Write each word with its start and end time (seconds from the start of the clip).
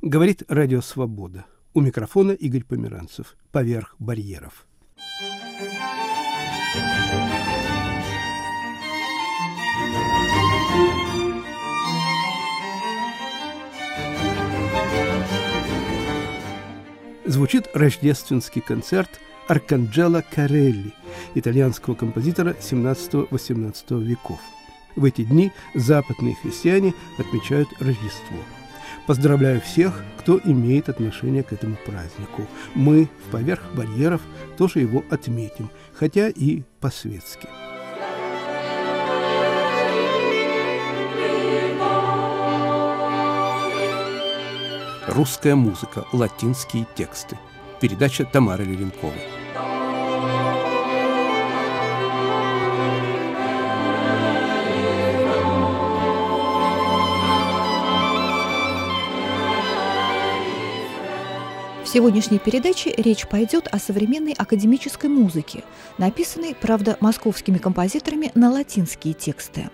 Говорит 0.00 0.44
Радио 0.46 0.80
Свобода. 0.80 1.44
У 1.74 1.80
микрофона 1.80 2.30
Игорь 2.30 2.62
Померанцев. 2.62 3.36
Поверх 3.50 3.96
барьеров. 3.98 4.64
Звучит 17.24 17.68
рождественский 17.74 18.62
концерт 18.62 19.10
Арканджело 19.48 20.22
Карелли, 20.30 20.94
итальянского 21.34 21.96
композитора 21.96 22.54
17-18 22.60 24.00
веков. 24.04 24.38
В 24.94 25.04
эти 25.04 25.24
дни 25.24 25.50
западные 25.74 26.36
христиане 26.36 26.94
отмечают 27.18 27.68
Рождество– 27.80 28.38
Поздравляю 29.06 29.60
всех, 29.60 30.02
кто 30.18 30.38
имеет 30.44 30.88
отношение 30.88 31.42
к 31.42 31.52
этому 31.52 31.76
празднику. 31.86 32.46
Мы 32.74 33.08
в 33.26 33.30
«Поверх 33.30 33.62
барьеров» 33.74 34.20
тоже 34.56 34.80
его 34.80 35.04
отметим, 35.10 35.70
хотя 35.94 36.28
и 36.28 36.62
по-светски. 36.80 37.48
Русская 45.06 45.54
музыка, 45.54 46.04
латинские 46.12 46.86
тексты. 46.94 47.38
Передача 47.80 48.26
Тамары 48.26 48.64
Леренковой. 48.64 49.37
В 61.88 61.90
сегодняшней 61.90 62.38
передаче 62.38 62.92
речь 62.98 63.26
пойдет 63.26 63.66
о 63.72 63.78
современной 63.78 64.34
академической 64.34 65.06
музыке, 65.06 65.64
написанной, 65.96 66.54
правда, 66.54 66.98
московскими 67.00 67.56
композиторами 67.56 68.30
на 68.34 68.50
латинские 68.50 69.14
тексты. 69.14 69.70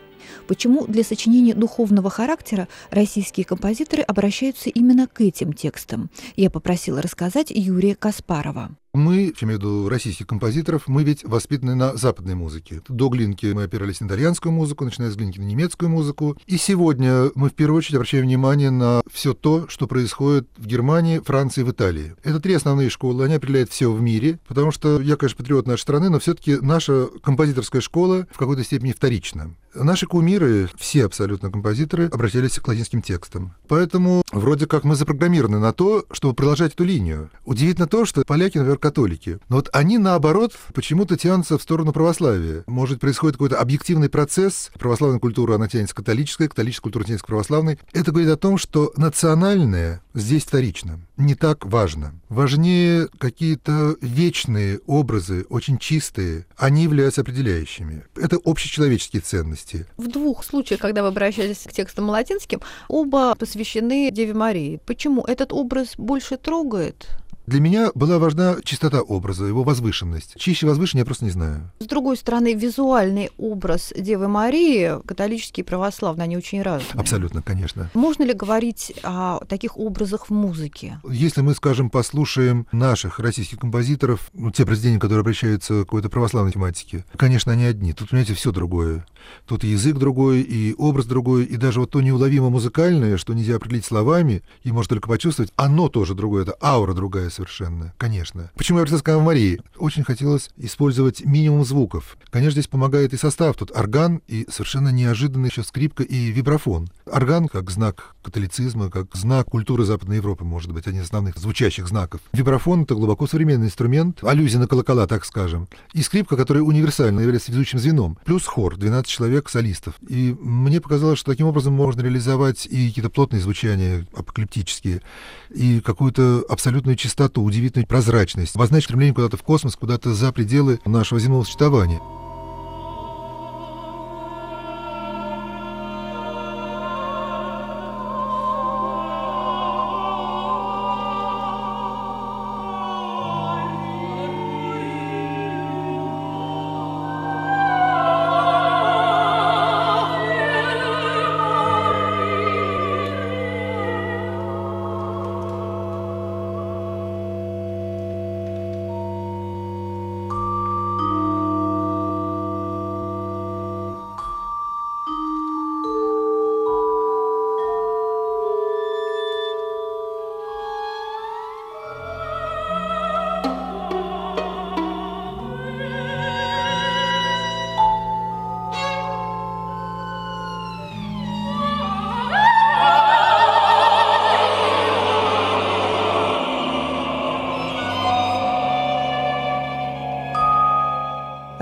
Почему 0.46 0.86
для 0.86 1.02
сочинения 1.02 1.54
духовного 1.54 2.10
характера 2.10 2.68
российские 2.90 3.44
композиторы 3.44 4.04
обращаются 4.04 4.70
именно 4.70 5.08
к 5.08 5.22
этим 5.22 5.52
текстам? 5.52 6.08
Я 6.36 6.50
попросила 6.50 7.02
рассказать 7.02 7.50
Юрия 7.50 7.96
Каспарова. 7.96 8.70
Мы, 8.94 9.16
я 9.16 9.32
имею 9.42 9.58
в 9.58 9.62
виду 9.62 9.88
российских 9.88 10.28
композиторов, 10.28 10.84
мы 10.86 11.02
ведь 11.02 11.24
воспитаны 11.24 11.74
на 11.74 11.96
западной 11.96 12.36
музыке. 12.36 12.80
До 12.88 13.08
Глинки 13.08 13.46
мы 13.46 13.64
опирались 13.64 14.00
на 14.00 14.06
итальянскую 14.06 14.52
музыку, 14.52 14.84
начиная 14.84 15.10
с 15.10 15.16
Глинки 15.16 15.40
на 15.40 15.44
немецкую 15.44 15.90
музыку. 15.90 16.36
И 16.46 16.56
сегодня 16.58 17.32
мы 17.34 17.50
в 17.50 17.54
первую 17.54 17.78
очередь 17.78 17.96
обращаем 17.96 18.24
внимание 18.24 18.70
на 18.70 19.02
все 19.10 19.34
то, 19.34 19.66
что 19.68 19.88
происходит 19.88 20.48
в 20.56 20.66
Германии, 20.66 21.18
Франции 21.18 21.64
в 21.64 21.72
Италии. 21.72 22.14
Это 22.22 22.38
три 22.38 22.54
основные 22.54 22.88
школы, 22.88 23.24
они 23.24 23.34
определяют 23.34 23.70
все 23.70 23.90
в 23.90 24.00
мире, 24.00 24.38
потому 24.46 24.70
что 24.70 25.00
я, 25.00 25.16
конечно, 25.16 25.38
патриот 25.38 25.66
нашей 25.66 25.82
страны, 25.82 26.08
но 26.08 26.20
все-таки 26.20 26.58
наша 26.60 27.08
композиторская 27.20 27.82
школа 27.82 28.28
в 28.30 28.38
какой-то 28.38 28.62
степени 28.62 28.92
вторична. 28.92 29.56
Наши 29.74 30.06
кумиры, 30.06 30.70
все 30.76 31.04
абсолютно 31.04 31.50
композиторы, 31.50 32.06
обращались 32.06 32.60
к 32.60 32.68
латинским 32.68 33.02
текстам. 33.02 33.54
Поэтому 33.66 34.22
вроде 34.30 34.68
как 34.68 34.84
мы 34.84 34.94
запрограммированы 34.94 35.58
на 35.58 35.72
то, 35.72 36.06
чтобы 36.12 36.34
продолжать 36.34 36.74
эту 36.74 36.84
линию. 36.84 37.30
Удивительно 37.44 37.88
то, 37.88 38.04
что 38.04 38.22
поляки, 38.24 38.58
например, 38.58 38.78
католики. 38.84 39.38
Но 39.48 39.56
вот 39.56 39.70
они, 39.72 39.96
наоборот, 39.96 40.52
почему-то 40.74 41.16
тянутся 41.16 41.56
в 41.56 41.62
сторону 41.62 41.92
православия. 41.94 42.64
Может, 42.66 43.00
происходит 43.00 43.36
какой-то 43.36 43.58
объективный 43.58 44.10
процесс. 44.10 44.70
Православная 44.78 45.20
культура, 45.20 45.54
она 45.54 45.68
тянется 45.68 45.94
католической, 45.94 46.48
католическая 46.48 46.82
культура 46.82 47.04
тянется 47.04 47.24
к 47.24 47.28
православной. 47.28 47.78
Это 47.94 48.10
говорит 48.10 48.30
о 48.30 48.36
том, 48.36 48.58
что 48.58 48.92
национальное 48.98 50.02
здесь 50.12 50.44
вторично. 50.44 51.00
Не 51.16 51.34
так 51.34 51.64
важно. 51.64 52.12
Важнее 52.28 53.08
какие-то 53.18 53.96
вечные 54.02 54.80
образы, 54.86 55.46
очень 55.48 55.78
чистые. 55.78 56.44
Они 56.56 56.82
являются 56.82 57.22
определяющими. 57.22 58.04
Это 58.16 58.38
общечеловеческие 58.44 59.22
ценности. 59.22 59.86
В 59.96 60.08
двух 60.08 60.44
случаях, 60.44 60.80
когда 60.80 61.00
вы 61.02 61.08
обращались 61.08 61.64
к 61.66 61.72
текстам 61.72 62.10
латинским, 62.10 62.60
оба 62.88 63.34
посвящены 63.34 64.10
Деве 64.10 64.34
Марии. 64.34 64.78
Почему 64.84 65.22
этот 65.22 65.54
образ 65.54 65.94
больше 65.96 66.36
трогает? 66.36 67.06
Для 67.46 67.60
меня 67.60 67.90
была 67.94 68.18
важна 68.18 68.56
чистота 68.64 69.02
образа, 69.02 69.44
его 69.44 69.64
возвышенность. 69.64 70.34
Чище 70.36 70.66
возвышеннее 70.66 71.02
я 71.02 71.04
просто 71.04 71.26
не 71.26 71.30
знаю. 71.30 71.70
С 71.78 71.84
другой 71.84 72.16
стороны, 72.16 72.54
визуальный 72.54 73.30
образ 73.36 73.92
Девы 73.94 74.28
Марии, 74.28 75.02
католический 75.06 75.62
и 75.62 75.64
православный, 75.64 76.24
они 76.24 76.38
очень 76.38 76.62
разные. 76.62 76.94
Абсолютно, 76.94 77.42
конечно. 77.42 77.90
Можно 77.92 78.22
ли 78.22 78.32
говорить 78.32 78.94
о 79.02 79.44
таких 79.44 79.76
образах 79.78 80.30
в 80.30 80.30
музыке? 80.30 81.00
Если 81.06 81.42
мы, 81.42 81.54
скажем, 81.54 81.90
послушаем 81.90 82.66
наших 82.72 83.18
российских 83.18 83.58
композиторов, 83.58 84.30
ну, 84.32 84.50
те 84.50 84.64
произведения, 84.64 84.98
которые 84.98 85.20
обращаются 85.20 85.74
к 85.74 85.84
какой-то 85.84 86.08
православной 86.08 86.52
тематике, 86.52 87.04
конечно, 87.16 87.52
они 87.52 87.64
одни. 87.64 87.92
Тут, 87.92 88.08
понимаете, 88.08 88.32
все 88.32 88.52
другое. 88.52 89.06
Тут 89.46 89.64
и 89.64 89.68
язык 89.68 89.96
другой, 89.96 90.40
и 90.40 90.74
образ 90.78 91.06
другой, 91.06 91.44
и 91.44 91.56
даже 91.56 91.80
вот 91.80 91.90
то 91.90 92.00
неуловимо 92.00 92.50
музыкальное, 92.50 93.16
что 93.16 93.34
нельзя 93.34 93.56
определить 93.56 93.84
словами, 93.84 94.42
и 94.62 94.72
можно 94.72 94.90
только 94.90 95.08
почувствовать, 95.08 95.52
оно 95.56 95.88
тоже 95.88 96.14
другое, 96.14 96.42
это 96.42 96.56
аура 96.62 96.94
другая 96.94 97.30
совершенно, 97.34 97.92
конечно. 97.98 98.50
Почему 98.56 98.78
я 98.78 98.86
к 98.86 99.20
Марии? 99.20 99.60
Очень 99.76 100.04
хотелось 100.04 100.50
использовать 100.56 101.24
минимум 101.24 101.64
звуков. 101.64 102.16
Конечно, 102.30 102.52
здесь 102.52 102.68
помогает 102.68 103.12
и 103.12 103.16
состав. 103.16 103.56
Тут 103.56 103.70
орган 103.76 104.22
и 104.28 104.46
совершенно 104.50 104.88
неожиданный 104.88 105.48
еще 105.48 105.62
скрипка 105.62 106.02
и 106.02 106.30
вибрафон. 106.30 106.88
Орган 107.06 107.48
как 107.48 107.70
знак 107.70 108.14
католицизма, 108.22 108.90
как 108.90 109.14
знак 109.14 109.46
культуры 109.46 109.84
Западной 109.84 110.16
Европы, 110.16 110.44
может 110.44 110.72
быть, 110.72 110.86
один 110.86 111.00
из 111.00 111.06
основных 111.06 111.36
звучащих 111.36 111.86
знаков. 111.88 112.20
Вибрафон— 112.32 112.82
это 112.84 112.94
глубоко 112.94 113.26
современный 113.26 113.66
инструмент, 113.66 114.22
аллюзия 114.22 114.60
на 114.60 114.66
колокола, 114.66 115.06
так 115.06 115.24
скажем. 115.24 115.68
И 115.92 116.02
скрипка, 116.02 116.36
которая 116.36 116.62
универсально 116.62 117.20
является 117.20 117.52
везучим 117.52 117.78
звеном. 117.78 118.18
Плюс 118.24 118.46
хор, 118.46 118.76
12 118.76 119.06
человек 119.06 119.48
солистов. 119.48 119.94
И 120.08 120.34
мне 120.40 120.80
показалось, 120.80 121.18
что 121.18 121.32
таким 121.32 121.46
образом 121.46 121.74
можно 121.74 122.00
реализовать 122.00 122.66
и 122.66 122.88
какие-то 122.88 123.10
плотные 123.10 123.40
звучания 123.40 124.06
апокалиптические, 124.14 125.02
и 125.50 125.80
какую-то 125.80 126.44
абсолютную 126.48 126.96
чистоту 126.96 127.23
чистоту, 127.24 127.42
удивительную 127.42 127.86
прозрачность, 127.86 128.54
обозначить 128.54 128.84
стремление 128.84 129.14
куда-то 129.14 129.36
в 129.36 129.42
космос, 129.42 129.76
куда-то 129.76 130.14
за 130.14 130.32
пределы 130.32 130.80
нашего 130.84 131.20
земного 131.20 131.44
существования. 131.44 132.00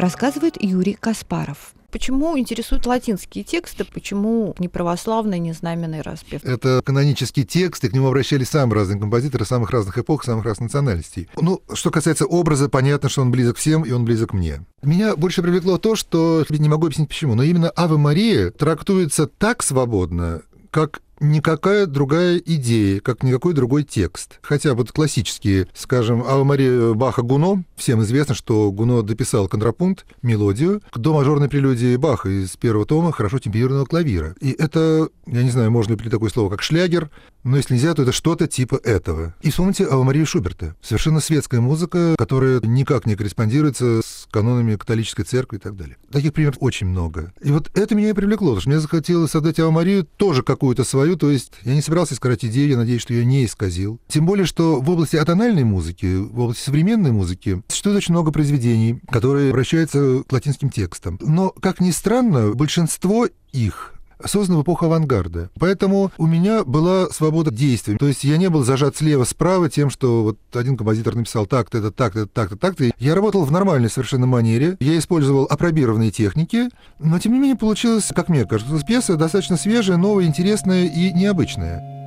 Рассказывает 0.02 0.60
Юрий 0.60 0.94
Каспаров. 0.94 1.74
Почему 1.92 2.36
интересуют 2.36 2.86
латинские 2.86 3.44
тексты, 3.44 3.84
почему 3.84 4.52
не 4.58 4.66
православный, 4.66 5.38
не 5.38 5.52
знаменный 5.52 6.00
распев? 6.00 6.44
Это 6.44 6.82
канонический 6.84 7.44
текст, 7.44 7.84
и 7.84 7.88
к 7.88 7.92
нему 7.92 8.08
обращались 8.08 8.48
самые 8.48 8.80
разные 8.80 8.98
композиторы 8.98 9.44
самых 9.44 9.70
разных 9.70 9.96
эпох, 9.98 10.24
самых 10.24 10.44
разных 10.44 10.72
национальностей. 10.72 11.28
Ну, 11.40 11.62
что 11.72 11.92
касается 11.92 12.26
образа, 12.26 12.68
понятно, 12.68 13.08
что 13.08 13.22
он 13.22 13.30
близок 13.30 13.58
всем, 13.58 13.82
и 13.82 13.92
он 13.92 14.04
близок 14.04 14.32
мне. 14.32 14.64
Меня 14.82 15.14
больше 15.14 15.40
привлекло 15.40 15.78
то, 15.78 15.94
что, 15.94 16.44
не 16.48 16.68
могу 16.68 16.86
объяснить 16.86 17.08
почему, 17.08 17.36
но 17.36 17.44
именно 17.44 17.70
Ава 17.76 17.96
Мария 17.96 18.50
трактуется 18.50 19.28
так 19.28 19.62
свободно, 19.62 20.42
как 20.72 21.00
никакая 21.22 21.86
другая 21.86 22.38
идея, 22.38 23.00
как 23.00 23.22
никакой 23.22 23.54
другой 23.54 23.84
текст. 23.84 24.38
Хотя 24.42 24.74
вот 24.74 24.92
классические, 24.92 25.68
скажем, 25.74 26.22
Ава 26.22 26.44
Мария 26.44 26.92
Баха 26.92 27.22
Гуно, 27.22 27.64
всем 27.76 28.02
известно, 28.02 28.34
что 28.34 28.70
Гуно 28.70 29.02
дописал 29.02 29.48
контрапункт, 29.48 30.04
мелодию 30.22 30.82
к 30.90 30.98
до 30.98 31.14
мажорной 31.14 31.48
прелюдии 31.48 31.96
Баха 31.96 32.28
из 32.28 32.56
первого 32.56 32.84
тома 32.84 33.12
хорошо 33.12 33.38
темперированного 33.38 33.86
клавира. 33.86 34.34
И 34.40 34.50
это, 34.50 35.08
я 35.26 35.42
не 35.42 35.50
знаю, 35.50 35.70
можно 35.70 35.94
ли 35.94 36.10
такое 36.10 36.30
слово, 36.30 36.50
как 36.50 36.62
шлягер, 36.62 37.10
но 37.44 37.56
если 37.56 37.74
нельзя, 37.74 37.94
то 37.94 38.02
это 38.02 38.12
что-то 38.12 38.46
типа 38.46 38.80
этого. 38.82 39.34
И 39.40 39.50
вспомните 39.50 39.86
Ава 39.86 40.02
Марию 40.02 40.26
Шуберта. 40.26 40.74
Совершенно 40.82 41.20
светская 41.20 41.60
музыка, 41.60 42.14
которая 42.18 42.60
никак 42.60 43.06
не 43.06 43.16
корреспондируется 43.16 44.00
с 44.04 44.21
канонами 44.32 44.76
католической 44.76 45.22
церкви 45.22 45.58
и 45.58 45.60
так 45.60 45.76
далее. 45.76 45.96
Таких 46.10 46.32
примеров 46.32 46.56
очень 46.60 46.88
много. 46.88 47.32
И 47.42 47.52
вот 47.52 47.70
это 47.74 47.94
меня 47.94 48.10
и 48.10 48.14
привлекло, 48.14 48.48
потому 48.48 48.60
что 48.60 48.70
мне 48.70 48.80
захотелось 48.80 49.30
создать 49.30 49.60
Ава 49.60 49.70
Марию 49.70 50.04
тоже 50.04 50.42
какую-то 50.42 50.84
свою, 50.84 51.16
то 51.16 51.30
есть 51.30 51.52
я 51.62 51.74
не 51.74 51.82
собирался 51.82 52.14
искать 52.14 52.44
идею, 52.44 52.70
я 52.70 52.76
надеюсь, 52.76 53.02
что 53.02 53.14
я 53.14 53.24
не 53.24 53.44
исказил. 53.44 54.00
Тем 54.08 54.26
более, 54.26 54.46
что 54.46 54.80
в 54.80 54.90
области 54.90 55.16
атональной 55.16 55.64
музыки, 55.64 56.16
в 56.16 56.40
области 56.40 56.62
современной 56.62 57.12
музыки 57.12 57.62
существует 57.68 57.98
очень 57.98 58.14
много 58.14 58.32
произведений, 58.32 59.00
которые 59.10 59.50
обращаются 59.50 60.22
к 60.26 60.32
латинским 60.32 60.70
текстам. 60.70 61.18
Но, 61.20 61.50
как 61.50 61.80
ни 61.80 61.90
странно, 61.90 62.52
большинство 62.54 63.28
их 63.52 63.94
создан 64.26 64.56
в 64.56 64.62
эпоху 64.62 64.86
авангарда. 64.86 65.50
Поэтому 65.58 66.10
у 66.18 66.26
меня 66.26 66.64
была 66.64 67.08
свобода 67.10 67.50
действий. 67.50 67.96
То 67.96 68.06
есть 68.06 68.24
я 68.24 68.36
не 68.36 68.48
был 68.50 68.64
зажат 68.64 68.96
слева-справа 68.96 69.68
тем, 69.68 69.90
что 69.90 70.22
вот 70.22 70.38
один 70.54 70.76
композитор 70.76 71.14
написал 71.14 71.46
так-то, 71.46 71.78
это 71.78 71.90
так-то, 71.90 72.26
так-то, 72.26 72.56
так-то. 72.56 72.90
Я 72.98 73.14
работал 73.14 73.44
в 73.44 73.52
нормальной 73.52 73.90
совершенно 73.90 74.26
манере. 74.26 74.76
Я 74.80 74.98
использовал 74.98 75.44
апробированные 75.44 76.10
техники, 76.10 76.68
но 76.98 77.18
тем 77.18 77.32
не 77.32 77.38
менее 77.38 77.56
получилось, 77.56 78.10
как 78.14 78.28
мне 78.28 78.44
кажется, 78.44 78.80
пьеса 78.86 79.16
достаточно 79.16 79.56
свежая, 79.56 79.96
новая, 79.96 80.26
интересная 80.26 80.86
и 80.86 81.12
необычная. 81.12 82.01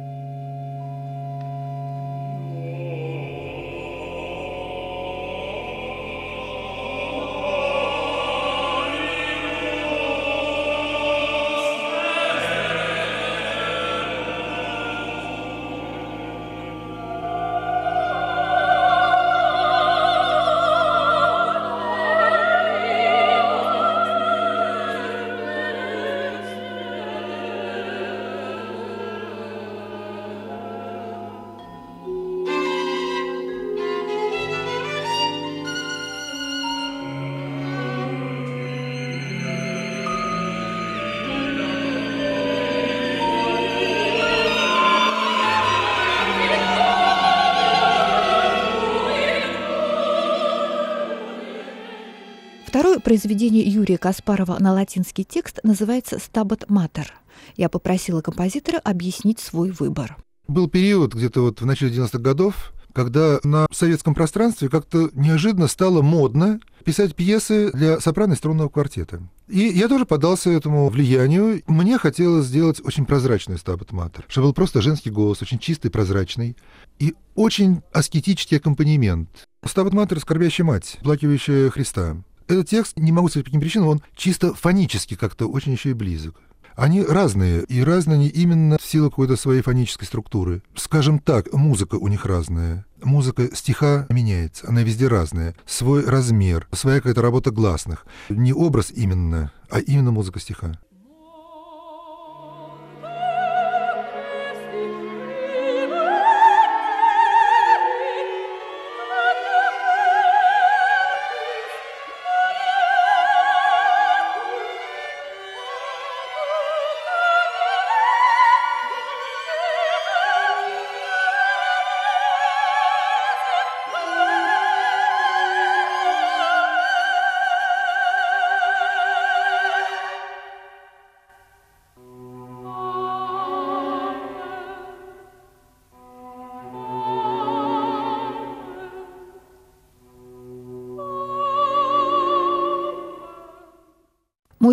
Произведение 53.06 53.64
Юрия 53.64 54.00
Каспарова 54.00 54.58
на 54.60 54.74
латинский 54.74 55.24
текст 55.24 55.60
называется 55.62 56.18
«Стабат 56.18 56.68
Матер». 56.70 57.14
Я 57.56 57.70
попросила 57.70 58.22
композитора 58.22 58.80
объяснить 58.80 59.40
свой 59.40 59.70
выбор. 59.70 60.18
Был 60.48 60.68
период 60.68 61.14
где-то 61.14 61.42
вот 61.42 61.62
в 61.62 61.66
начале 61.68 61.96
90-х 61.96 62.18
годов, 62.18 62.74
когда 62.94 63.40
на 63.44 63.68
советском 63.72 64.16
пространстве 64.16 64.70
как-то 64.70 65.12
неожиданно 65.14 65.68
стало 65.68 66.02
модно 66.02 66.60
писать 66.84 67.16
пьесы 67.16 67.72
для 67.74 68.00
сопрано 68.00 68.34
и 68.34 68.36
струнного 68.38 68.70
квартета. 68.70 69.22
И 69.48 69.60
я 69.60 69.88
тоже 69.88 70.06
поддался 70.06 70.50
этому 70.50 70.90
влиянию. 70.90 71.62
Мне 71.68 72.00
хотелось 72.00 72.48
сделать 72.48 72.82
очень 72.84 73.06
прозрачный 73.06 73.60
стабат 73.60 73.92
матер, 73.92 74.26
чтобы 74.30 74.48
был 74.48 74.54
просто 74.54 74.82
женский 74.82 75.12
голос, 75.12 75.44
очень 75.44 75.60
чистый, 75.60 75.92
прозрачный, 75.92 76.58
и 76.98 77.14
очень 77.36 77.84
аскетический 77.94 78.58
аккомпанемент. 78.58 79.30
Стабат 79.64 79.94
матер— 79.94 80.20
скорбящая 80.22 80.66
мать, 80.66 80.98
плакивающая 81.04 81.70
Христа. 81.70 82.18
Этот 82.48 82.70
текст, 82.70 82.98
не 82.98 83.12
могу 83.12 83.30
сказать 83.30 83.46
по 83.46 83.50
каким 83.50 83.62
причинам, 83.62 83.88
он 83.88 84.02
чисто 84.16 84.54
фонически 84.54 85.16
как-то 85.16 85.48
очень 85.48 85.72
еще 85.72 85.92
и 85.92 85.94
близок. 85.94 86.36
Они 86.76 87.02
разные, 87.04 87.64
и 87.64 87.82
разные 87.82 88.16
они 88.16 88.28
именно 88.28 88.78
в 88.78 88.86
силу 88.86 89.10
какой-то 89.10 89.38
своей 89.38 89.62
фонической 89.62 90.06
структуры. 90.06 90.62
Скажем 90.76 91.20
так, 91.20 91.52
музыка 91.54 91.96
у 91.96 92.08
них 92.10 92.26
разная. 92.26 92.86
Музыка 93.02 93.56
стиха 93.56 94.06
меняется, 94.10 94.68
она 94.68 94.84
везде 94.84 95.08
разная. 95.08 95.56
Свой 95.66 96.06
размер, 96.06 96.68
своя 96.74 96.98
какая-то 96.98 97.22
работа 97.22 97.52
гласных. 97.52 98.06
Не 98.30 98.52
образ 98.52 98.92
именно, 98.92 99.52
а 99.70 99.80
именно 99.80 100.12
музыка 100.12 100.40
стиха. 100.40 100.74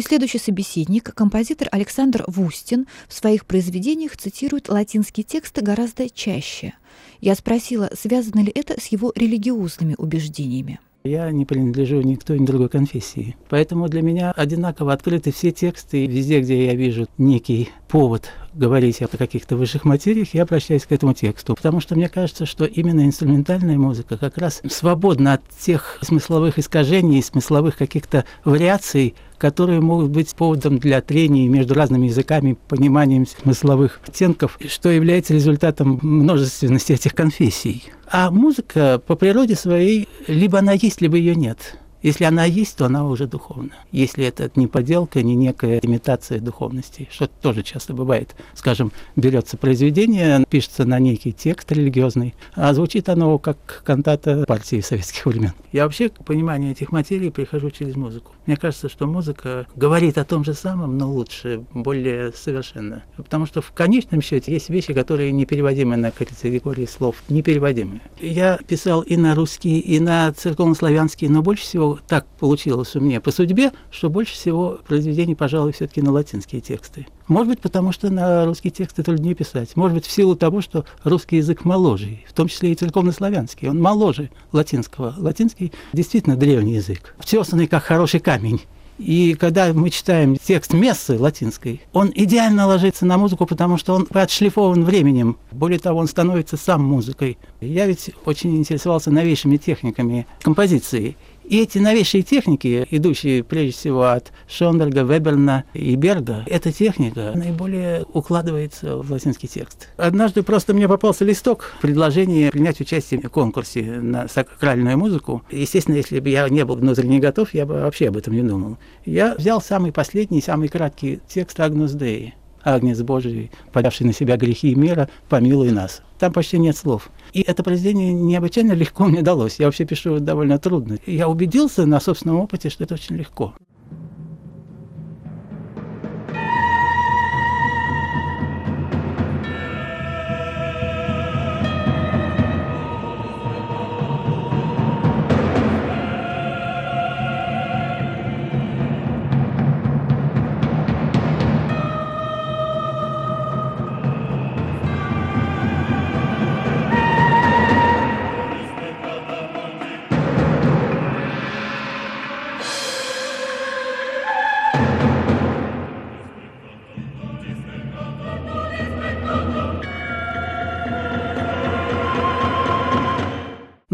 Мой 0.02 0.08
следующий 0.08 0.38
собеседник, 0.38 1.14
композитор 1.14 1.68
Александр 1.70 2.24
Вустин, 2.26 2.88
в 3.06 3.14
своих 3.14 3.46
произведениях 3.46 4.16
цитирует 4.16 4.68
латинские 4.68 5.22
тексты 5.22 5.62
гораздо 5.62 6.10
чаще. 6.10 6.74
Я 7.20 7.36
спросила, 7.36 7.88
связано 7.96 8.40
ли 8.40 8.50
это 8.52 8.80
с 8.80 8.88
его 8.88 9.12
религиозными 9.14 9.94
убеждениями. 9.96 10.80
Я 11.04 11.30
не 11.30 11.44
принадлежу 11.44 12.02
ни 12.02 12.16
к 12.16 12.24
той, 12.24 12.40
ни 12.40 12.46
другой 12.46 12.68
конфессии. 12.68 13.36
Поэтому 13.48 13.88
для 13.88 14.02
меня 14.02 14.32
одинаково 14.32 14.92
открыты 14.92 15.30
все 15.30 15.52
тексты. 15.52 16.06
Везде, 16.06 16.40
где 16.40 16.66
я 16.66 16.74
вижу 16.74 17.06
некий 17.16 17.70
повод 17.92 18.30
говорить 18.54 19.02
о 19.02 19.06
каких-то 19.06 19.54
высших 19.54 19.84
материях, 19.84 20.32
я 20.32 20.44
обращаюсь 20.44 20.86
к 20.86 20.92
этому 20.92 21.12
тексту. 21.12 21.54
Потому 21.54 21.78
что 21.80 21.94
мне 21.94 22.08
кажется, 22.08 22.46
что 22.46 22.64
именно 22.64 23.04
инструментальная 23.04 23.76
музыка 23.76 24.16
как 24.16 24.38
раз 24.38 24.62
свободна 24.66 25.34
от 25.34 25.42
тех 25.50 25.98
смысловых 26.00 26.58
искажений, 26.58 27.22
смысловых 27.22 27.76
каких-то 27.76 28.24
вариаций, 28.46 29.14
которые 29.36 29.82
могут 29.82 30.08
быть 30.08 30.34
поводом 30.34 30.78
для 30.78 31.02
трений 31.02 31.48
между 31.48 31.74
разными 31.74 32.06
языками, 32.06 32.56
пониманием 32.66 33.26
смысловых 33.26 34.00
оттенков, 34.06 34.58
что 34.66 34.88
является 34.88 35.34
результатом 35.34 35.98
множественности 36.00 36.94
этих 36.94 37.14
конфессий. 37.14 37.84
А 38.10 38.30
музыка 38.30 39.02
по 39.06 39.16
природе 39.16 39.54
своей 39.54 40.08
либо 40.26 40.60
она 40.60 40.72
есть, 40.72 41.02
либо 41.02 41.18
ее 41.18 41.34
нет. 41.34 41.76
Если 42.02 42.24
она 42.24 42.44
есть, 42.44 42.76
то 42.76 42.86
она 42.86 43.06
уже 43.06 43.26
духовна. 43.26 43.70
Если 43.92 44.24
это 44.24 44.50
не 44.56 44.66
поделка, 44.66 45.22
не 45.22 45.34
некая 45.34 45.78
имитация 45.82 46.40
духовности, 46.40 47.08
что 47.10 47.26
тоже 47.26 47.62
часто 47.62 47.94
бывает. 47.94 48.34
Скажем, 48.54 48.92
берется 49.16 49.56
произведение, 49.56 50.44
пишется 50.48 50.84
на 50.84 50.98
некий 50.98 51.32
текст 51.32 51.70
религиозный, 51.70 52.34
а 52.54 52.74
звучит 52.74 53.08
оно 53.08 53.38
как 53.38 53.82
кантата 53.84 54.44
партии 54.46 54.80
советских 54.80 55.26
времен. 55.26 55.52
Я 55.72 55.84
вообще 55.84 56.08
к 56.08 56.24
пониманию 56.24 56.72
этих 56.72 56.92
материй 56.92 57.30
прихожу 57.30 57.70
через 57.70 57.94
музыку. 57.94 58.32
Мне 58.46 58.56
кажется, 58.56 58.88
что 58.88 59.06
музыка 59.06 59.66
говорит 59.76 60.18
о 60.18 60.24
том 60.24 60.44
же 60.44 60.54
самом, 60.54 60.98
но 60.98 61.10
лучше, 61.10 61.64
более 61.72 62.32
совершенно. 62.32 63.04
Потому 63.16 63.46
что 63.46 63.62
в 63.62 63.70
конечном 63.72 64.20
счете 64.20 64.52
есть 64.52 64.68
вещи, 64.68 64.92
которые 64.92 65.30
непереводимы 65.30 65.96
на 65.96 66.10
категории 66.10 66.86
слов, 66.86 67.16
непереводимые. 67.28 68.00
Я 68.20 68.58
писал 68.66 69.02
и 69.02 69.16
на 69.16 69.34
русский, 69.34 69.78
и 69.78 70.00
на 70.00 70.32
церковнославянский, 70.32 71.28
но 71.28 71.42
больше 71.42 71.62
всего 71.62 71.91
так 72.06 72.26
получилось 72.38 72.94
у 72.96 73.00
меня 73.00 73.20
по 73.20 73.30
судьбе, 73.30 73.72
что 73.90 74.10
больше 74.10 74.34
всего 74.34 74.78
произведений, 74.86 75.34
пожалуй, 75.34 75.72
все-таки 75.72 76.02
на 76.02 76.12
латинские 76.12 76.60
тексты. 76.60 77.06
Может 77.28 77.48
быть, 77.48 77.60
потому 77.60 77.92
что 77.92 78.10
на 78.10 78.44
русский 78.44 78.70
текст 78.70 78.98
это 78.98 79.12
труднее 79.12 79.34
писать. 79.34 79.76
Может 79.76 79.96
быть, 79.96 80.06
в 80.06 80.10
силу 80.10 80.36
того, 80.36 80.60
что 80.60 80.84
русский 81.04 81.36
язык 81.36 81.64
моложе, 81.64 82.20
в 82.28 82.32
том 82.32 82.48
числе 82.48 82.72
и 82.72 82.74
церковно-славянский. 82.74 83.68
Он 83.68 83.80
моложе 83.80 84.30
латинского. 84.52 85.14
Латинский 85.16 85.72
действительно 85.92 86.36
древний 86.36 86.74
язык, 86.74 87.14
втесанный 87.18 87.66
как 87.66 87.84
хороший 87.84 88.20
камень. 88.20 88.60
И 88.98 89.34
когда 89.34 89.72
мы 89.72 89.90
читаем 89.90 90.36
текст 90.36 90.74
мессы 90.74 91.18
латинской, 91.18 91.80
он 91.92 92.12
идеально 92.14 92.66
ложится 92.66 93.06
на 93.06 93.18
музыку, 93.18 93.46
потому 93.46 93.76
что 93.76 93.94
он 93.94 94.06
отшлифован 94.12 94.84
временем. 94.84 95.38
Более 95.50 95.78
того, 95.78 95.98
он 95.98 96.06
становится 96.06 96.56
сам 96.56 96.84
музыкой. 96.84 97.38
Я 97.60 97.86
ведь 97.86 98.10
очень 98.26 98.56
интересовался 98.56 99.10
новейшими 99.10 99.56
техниками 99.56 100.26
композиции. 100.42 101.16
И 101.52 101.58
эти 101.58 101.76
новейшие 101.76 102.22
техники, 102.22 102.86
идущие 102.90 103.44
прежде 103.44 103.72
всего 103.72 104.04
от 104.04 104.32
Шонберга, 104.48 105.02
Веберна 105.02 105.64
и 105.74 105.94
Берга, 105.96 106.44
эта 106.46 106.72
техника 106.72 107.32
наиболее 107.34 108.06
укладывается 108.14 108.96
в 108.96 109.12
латинский 109.12 109.50
текст. 109.50 109.90
Однажды 109.98 110.42
просто 110.42 110.72
мне 110.72 110.88
попался 110.88 111.26
листок 111.26 111.74
предложение 111.82 112.50
принять 112.50 112.80
участие 112.80 113.20
в 113.20 113.28
конкурсе 113.28 113.82
на 113.82 114.28
сакральную 114.28 114.96
музыку. 114.96 115.42
Естественно, 115.50 115.96
если 115.96 116.20
бы 116.20 116.30
я 116.30 116.48
не 116.48 116.64
был 116.64 116.76
внутренне 116.76 117.18
готов, 117.18 117.52
я 117.52 117.66
бы 117.66 117.74
вообще 117.74 118.08
об 118.08 118.16
этом 118.16 118.32
не 118.32 118.42
думал. 118.42 118.78
Я 119.04 119.34
взял 119.34 119.60
самый 119.60 119.92
последний, 119.92 120.40
самый 120.40 120.68
краткий 120.68 121.20
текст 121.28 121.60
Агнус 121.60 121.92
Деи. 121.92 122.32
Агнец 122.64 123.00
Божий, 123.02 123.50
подавший 123.72 124.06
на 124.06 124.12
себя 124.12 124.36
грехи 124.36 124.74
мира, 124.74 125.08
помилуй 125.28 125.70
нас. 125.70 126.02
Там 126.18 126.32
почти 126.32 126.58
нет 126.58 126.76
слов. 126.76 127.10
И 127.32 127.40
это 127.42 127.62
произведение 127.62 128.12
необычайно 128.12 128.72
легко 128.72 129.04
мне 129.06 129.22
далось. 129.22 129.58
Я 129.58 129.66
вообще 129.66 129.84
пишу 129.84 130.20
довольно 130.20 130.58
трудно. 130.58 130.98
Я 131.06 131.28
убедился 131.28 131.86
на 131.86 132.00
собственном 132.00 132.38
опыте, 132.38 132.70
что 132.70 132.84
это 132.84 132.94
очень 132.94 133.16
легко. 133.16 133.54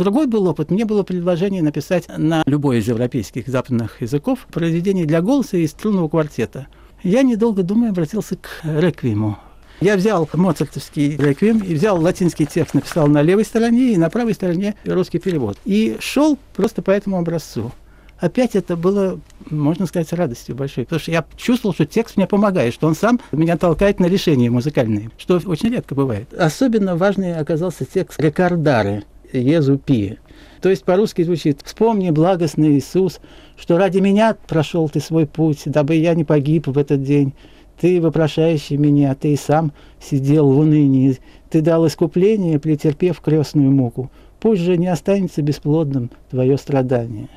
Другой 0.08 0.26
был 0.26 0.48
опыт. 0.48 0.70
Мне 0.70 0.86
было 0.86 1.02
предложение 1.02 1.62
написать 1.62 2.08
на 2.08 2.42
любой 2.46 2.78
из 2.78 2.88
европейских 2.88 3.46
западных 3.46 4.00
языков 4.00 4.46
произведение 4.50 5.04
для 5.04 5.20
голоса 5.20 5.58
и 5.58 5.66
струнного 5.66 6.08
квартета. 6.08 6.66
Я, 7.02 7.20
недолго 7.20 7.62
думая, 7.62 7.90
обратился 7.90 8.36
к 8.36 8.48
реквиему. 8.64 9.36
Я 9.82 9.98
взял 9.98 10.26
моцартовский 10.32 11.14
реквием 11.18 11.58
взял 11.58 12.00
латинский 12.00 12.46
текст, 12.46 12.72
написал 12.72 13.06
на 13.06 13.20
левой 13.20 13.44
стороне 13.44 13.92
и 13.92 13.96
на 13.98 14.08
правой 14.08 14.32
стороне 14.32 14.76
русский 14.86 15.18
перевод. 15.18 15.58
И 15.66 15.98
шел 16.00 16.38
просто 16.56 16.80
по 16.80 16.90
этому 16.90 17.18
образцу. 17.18 17.70
Опять 18.18 18.56
это 18.56 18.78
было, 18.78 19.20
можно 19.50 19.84
сказать, 19.84 20.10
радостью 20.14 20.56
большой, 20.56 20.84
потому 20.84 21.00
что 21.00 21.10
я 21.10 21.22
чувствовал, 21.36 21.74
что 21.74 21.84
текст 21.84 22.16
мне 22.16 22.26
помогает, 22.26 22.72
что 22.72 22.86
он 22.86 22.94
сам 22.94 23.20
меня 23.30 23.58
толкает 23.58 24.00
на 24.00 24.06
решение 24.06 24.48
музыкальные, 24.50 25.10
что 25.18 25.38
очень 25.44 25.68
редко 25.68 25.94
бывает. 25.94 26.32
Особенно 26.32 26.96
важный 26.96 27.36
оказался 27.36 27.84
текст 27.84 28.18
Рикардары– 28.18 29.04
Езупи. 29.32 30.18
То 30.60 30.70
есть 30.70 30.84
по-русски 30.84 31.22
звучит 31.22 31.60
«Вспомни, 31.64 32.10
благостный 32.10 32.78
Иисус, 32.78 33.20
что 33.56 33.78
ради 33.78 33.98
меня 33.98 34.36
прошел 34.46 34.88
ты 34.88 35.00
свой 35.00 35.26
путь, 35.26 35.62
дабы 35.66 35.94
я 35.94 36.14
не 36.14 36.24
погиб 36.24 36.66
в 36.66 36.78
этот 36.78 37.02
день. 37.02 37.34
Ты, 37.80 38.00
вопрошающий 38.00 38.76
меня, 38.76 39.14
ты 39.14 39.34
и 39.34 39.36
сам 39.36 39.72
сидел 40.00 40.50
в 40.50 40.58
унынии. 40.58 41.18
Ты 41.48 41.60
дал 41.60 41.86
искупление, 41.86 42.58
претерпев 42.58 43.20
крестную 43.20 43.70
муку. 43.70 44.10
Пусть 44.40 44.62
же 44.62 44.76
не 44.76 44.88
останется 44.88 45.42
бесплодным 45.42 46.10
твое 46.30 46.56
страдание» 46.58 47.28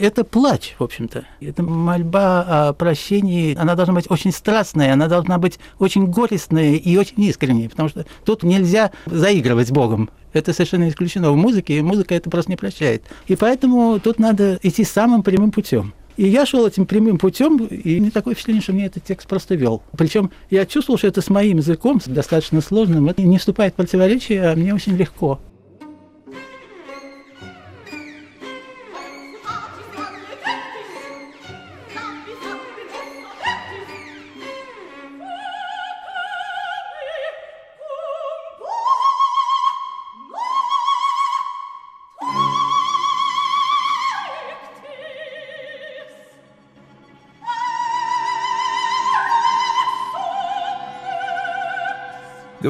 это 0.00 0.24
плач, 0.24 0.74
в 0.78 0.82
общем-то. 0.82 1.24
Это 1.40 1.62
мольба 1.62 2.68
о 2.68 2.72
прощении, 2.72 3.56
она 3.56 3.74
должна 3.74 3.94
быть 3.94 4.10
очень 4.10 4.32
страстная, 4.32 4.94
она 4.94 5.08
должна 5.08 5.38
быть 5.38 5.58
очень 5.78 6.06
горестная 6.06 6.74
и 6.74 6.96
очень 6.96 7.22
искренняя, 7.22 7.68
потому 7.68 7.88
что 7.88 8.06
тут 8.24 8.42
нельзя 8.42 8.90
заигрывать 9.06 9.68
с 9.68 9.70
Богом. 9.70 10.10
Это 10.32 10.52
совершенно 10.52 10.88
исключено 10.88 11.32
в 11.32 11.36
музыке, 11.36 11.78
и 11.78 11.82
музыка 11.82 12.14
это 12.14 12.30
просто 12.30 12.50
не 12.50 12.56
прощает. 12.56 13.02
И 13.26 13.36
поэтому 13.36 13.98
тут 14.00 14.18
надо 14.18 14.58
идти 14.62 14.84
самым 14.84 15.22
прямым 15.22 15.50
путем. 15.50 15.94
И 16.16 16.28
я 16.28 16.44
шел 16.44 16.66
этим 16.66 16.84
прямым 16.84 17.18
путем, 17.18 17.56
и 17.64 17.98
не 17.98 18.10
такое 18.10 18.34
впечатление, 18.34 18.62
что 18.62 18.72
мне 18.72 18.86
этот 18.86 19.04
текст 19.04 19.26
просто 19.26 19.54
вел. 19.54 19.82
Причем 19.96 20.30
я 20.50 20.66
чувствовал, 20.66 20.98
что 20.98 21.08
это 21.08 21.22
с 21.22 21.30
моим 21.30 21.58
языком, 21.58 22.00
достаточно 22.04 22.60
сложным, 22.60 23.08
это 23.08 23.22
не 23.22 23.38
вступает 23.38 23.72
в 23.72 23.76
противоречие, 23.76 24.50
а 24.50 24.54
мне 24.54 24.74
очень 24.74 24.96
легко. 24.96 25.40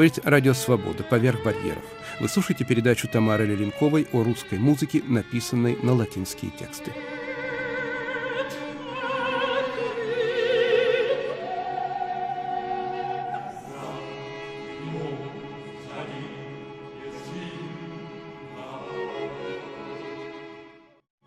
Говорит 0.00 0.20
«Радио 0.24 0.54
Свобода. 0.54 1.02
Поверх 1.02 1.44
барьеров». 1.44 1.84
Вы 2.20 2.28
слушаете 2.30 2.64
передачу 2.64 3.06
Тамары 3.06 3.44
Леленковой 3.44 4.08
о 4.14 4.22
русской 4.22 4.58
музыке, 4.58 5.02
написанной 5.06 5.76
на 5.82 5.92
латинские 5.92 6.50
тексты. 6.52 6.90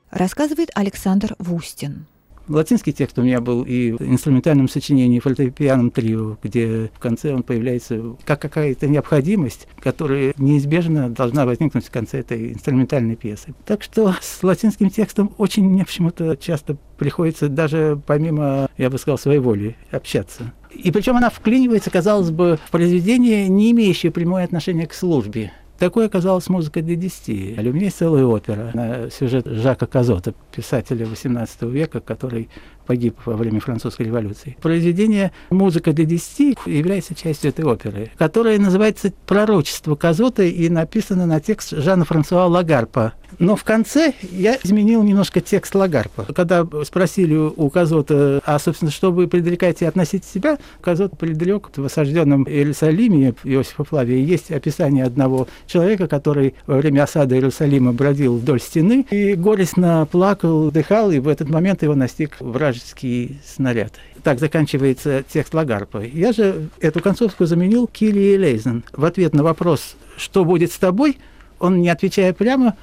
Рассказывает 0.09 0.71
Александр 0.73 1.35
Вустин. 1.37 2.07
Латинский 2.47 2.91
текст 2.91 3.17
у 3.17 3.21
меня 3.21 3.39
был 3.39 3.63
и 3.63 3.91
в 3.91 4.01
инструментальном 4.01 4.67
сочинении, 4.67 5.19
фортепианом 5.19 5.91
трио, 5.91 6.37
где 6.43 6.91
в 6.93 6.99
конце 6.99 7.33
он 7.33 7.43
появляется 7.43 8.15
как 8.25 8.41
какая-то 8.41 8.87
необходимость, 8.87 9.67
которая 9.79 10.33
неизбежно 10.37 11.09
должна 11.09 11.45
возникнуть 11.45 11.85
в 11.85 11.91
конце 11.91 12.19
этой 12.19 12.53
инструментальной 12.53 13.15
пьесы. 13.15 13.53
Так 13.65 13.83
что 13.83 14.15
с 14.21 14.43
латинским 14.43 14.89
текстом 14.89 15.33
очень 15.37 15.63
мне 15.69 15.85
почему-то 15.85 16.35
часто 16.35 16.77
приходится 16.97 17.47
даже 17.47 17.99
помимо, 18.05 18.67
я 18.77 18.89
бы 18.89 18.97
сказал, 18.97 19.17
своей 19.17 19.39
воли 19.39 19.75
общаться. 19.91 20.53
И 20.71 20.91
причем 20.91 21.17
она 21.17 21.29
вклинивается, 21.29 21.91
казалось 21.91 22.31
бы, 22.31 22.59
в 22.65 22.71
произведение, 22.71 23.47
не 23.47 23.71
имеющее 23.71 24.11
прямое 24.11 24.43
отношение 24.43 24.87
к 24.87 24.93
службе. 24.93 25.53
Такой 25.83 26.05
оказалась 26.05 26.47
музыка 26.47 26.81
для 26.81 26.95
десяти. 26.95 27.57
Есть 27.59 27.97
целая 27.97 28.23
опера 28.23 28.71
на 28.73 29.09
сюжет 29.09 29.45
Жака 29.45 29.85
Казота, 29.85 30.33
писателя 30.55 31.05
XVIII 31.05 31.69
века, 31.69 31.99
который 31.99 32.47
погиб 32.85 33.17
во 33.25 33.35
время 33.35 33.59
французской 33.59 34.03
революции. 34.03 34.55
Произведение 34.61 35.33
«Музыка 35.49 35.91
для 35.91 36.05
десяти» 36.05 36.57
является 36.65 37.15
частью 37.15 37.49
этой 37.49 37.65
оперы, 37.65 38.11
которая 38.17 38.59
называется 38.59 39.11
«Пророчество 39.27 39.95
Казота» 39.97 40.43
и 40.43 40.69
написана 40.69 41.25
на 41.25 41.41
текст 41.41 41.71
Жана 41.71 42.05
Франсуа 42.05 42.45
Лагарпа. 42.45 43.11
Но 43.39 43.55
в 43.55 43.63
конце 43.63 44.13
я 44.31 44.57
изменил 44.63 45.03
немножко 45.03 45.41
текст 45.41 45.73
Лагарпа. 45.75 46.25
Когда 46.33 46.67
спросили 46.83 47.35
у 47.35 47.69
Казота, 47.69 48.41
а, 48.45 48.59
собственно, 48.59 48.91
что 48.91 49.11
вы 49.11 49.27
предрекаете 49.27 49.87
относить 49.87 50.25
себя, 50.25 50.57
Казот 50.81 51.17
предрек 51.17 51.69
в 51.75 51.85
осажденном 51.85 52.43
Иерусалиме 52.47 53.33
Иосифа 53.43 53.83
Флавия 53.83 54.17
есть 54.17 54.51
описание 54.51 55.05
одного 55.05 55.47
человека, 55.67 56.07
который 56.07 56.55
во 56.67 56.77
время 56.77 57.03
осады 57.03 57.35
Иерусалима 57.35 57.93
бродил 57.93 58.37
вдоль 58.37 58.59
стены 58.59 59.05
и 59.09 59.35
горестно 59.35 60.07
плакал, 60.11 60.71
дыхал, 60.71 61.11
и 61.11 61.19
в 61.19 61.27
этот 61.27 61.49
момент 61.49 61.83
его 61.83 61.95
настиг 61.95 62.37
враж 62.39 62.73
вражеский 62.73 63.39
снаряд. 63.45 63.93
Так 64.23 64.39
заканчивается 64.39 65.23
текст 65.27 65.53
Лагарпа. 65.53 65.99
Я 65.99 66.31
же 66.31 66.69
эту 66.79 67.01
концовку 67.01 67.45
заменил 67.45 67.87
Килли 67.87 68.37
Лейзен. 68.37 68.83
В 68.93 69.05
ответ 69.05 69.33
на 69.33 69.43
вопрос 69.43 69.95
«Что 70.17 70.45
будет 70.45 70.71
с 70.71 70.77
тобой?» 70.77 71.17
он, 71.59 71.81
не 71.81 71.89
отвечая 71.89 72.33
прямо, 72.33 72.75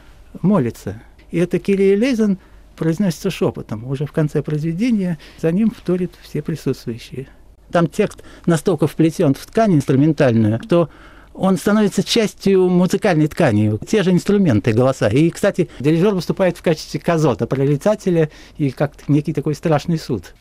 молится. 0.42 1.02
И 1.30 1.38
это 1.38 1.58
Килли 1.58 1.96
Лейзен 1.96 2.38
произносится 2.76 3.30
шепотом. 3.30 3.84
Уже 3.84 4.06
в 4.06 4.12
конце 4.12 4.42
произведения 4.42 5.18
за 5.40 5.52
ним 5.52 5.70
вторят 5.70 6.12
все 6.22 6.42
присутствующие. 6.42 7.28
Там 7.70 7.86
текст 7.86 8.22
настолько 8.46 8.86
вплетен 8.86 9.34
в 9.34 9.46
ткань 9.46 9.74
инструментальную, 9.74 10.60
что 10.64 10.88
он 11.32 11.56
становится 11.56 12.02
частью 12.02 12.68
музыкальной 12.68 13.28
ткани, 13.28 13.78
те 13.86 14.02
же 14.02 14.10
инструменты, 14.10 14.72
голоса. 14.72 15.08
И, 15.08 15.30
кстати, 15.30 15.68
дирижер 15.78 16.14
выступает 16.14 16.58
в 16.58 16.62
качестве 16.62 16.98
казота, 16.98 17.46
прорицателя 17.46 18.30
и 18.58 18.70
как 18.70 19.08
некий 19.08 19.32
такой 19.32 19.54
страшный 19.54 19.98
суд. 19.98 20.34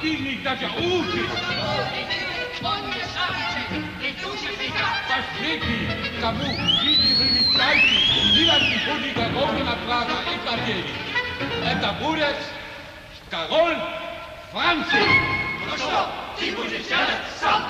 Постигни 0.00 0.42
даже 0.42 0.66
уши! 0.66 1.28
Последний, 5.08 6.20
кому 6.20 6.44
видите 6.82 7.14
вы 7.16 7.24
мечтаете, 7.24 7.86
девятый 8.34 8.78
будет 8.86 9.14
дорога 9.14 9.64
на 9.64 9.76
право 9.86 10.10
и 10.10 10.38
потери. 10.46 10.84
Это 11.66 11.92
будет 12.02 12.36
король 13.28 13.76
Франции. 14.52 15.06
Ну 15.68 15.76
что, 15.76 16.10
ты 16.38 16.56
будешь 16.56 16.86
делать 16.88 17.20
сам? 17.38 17.62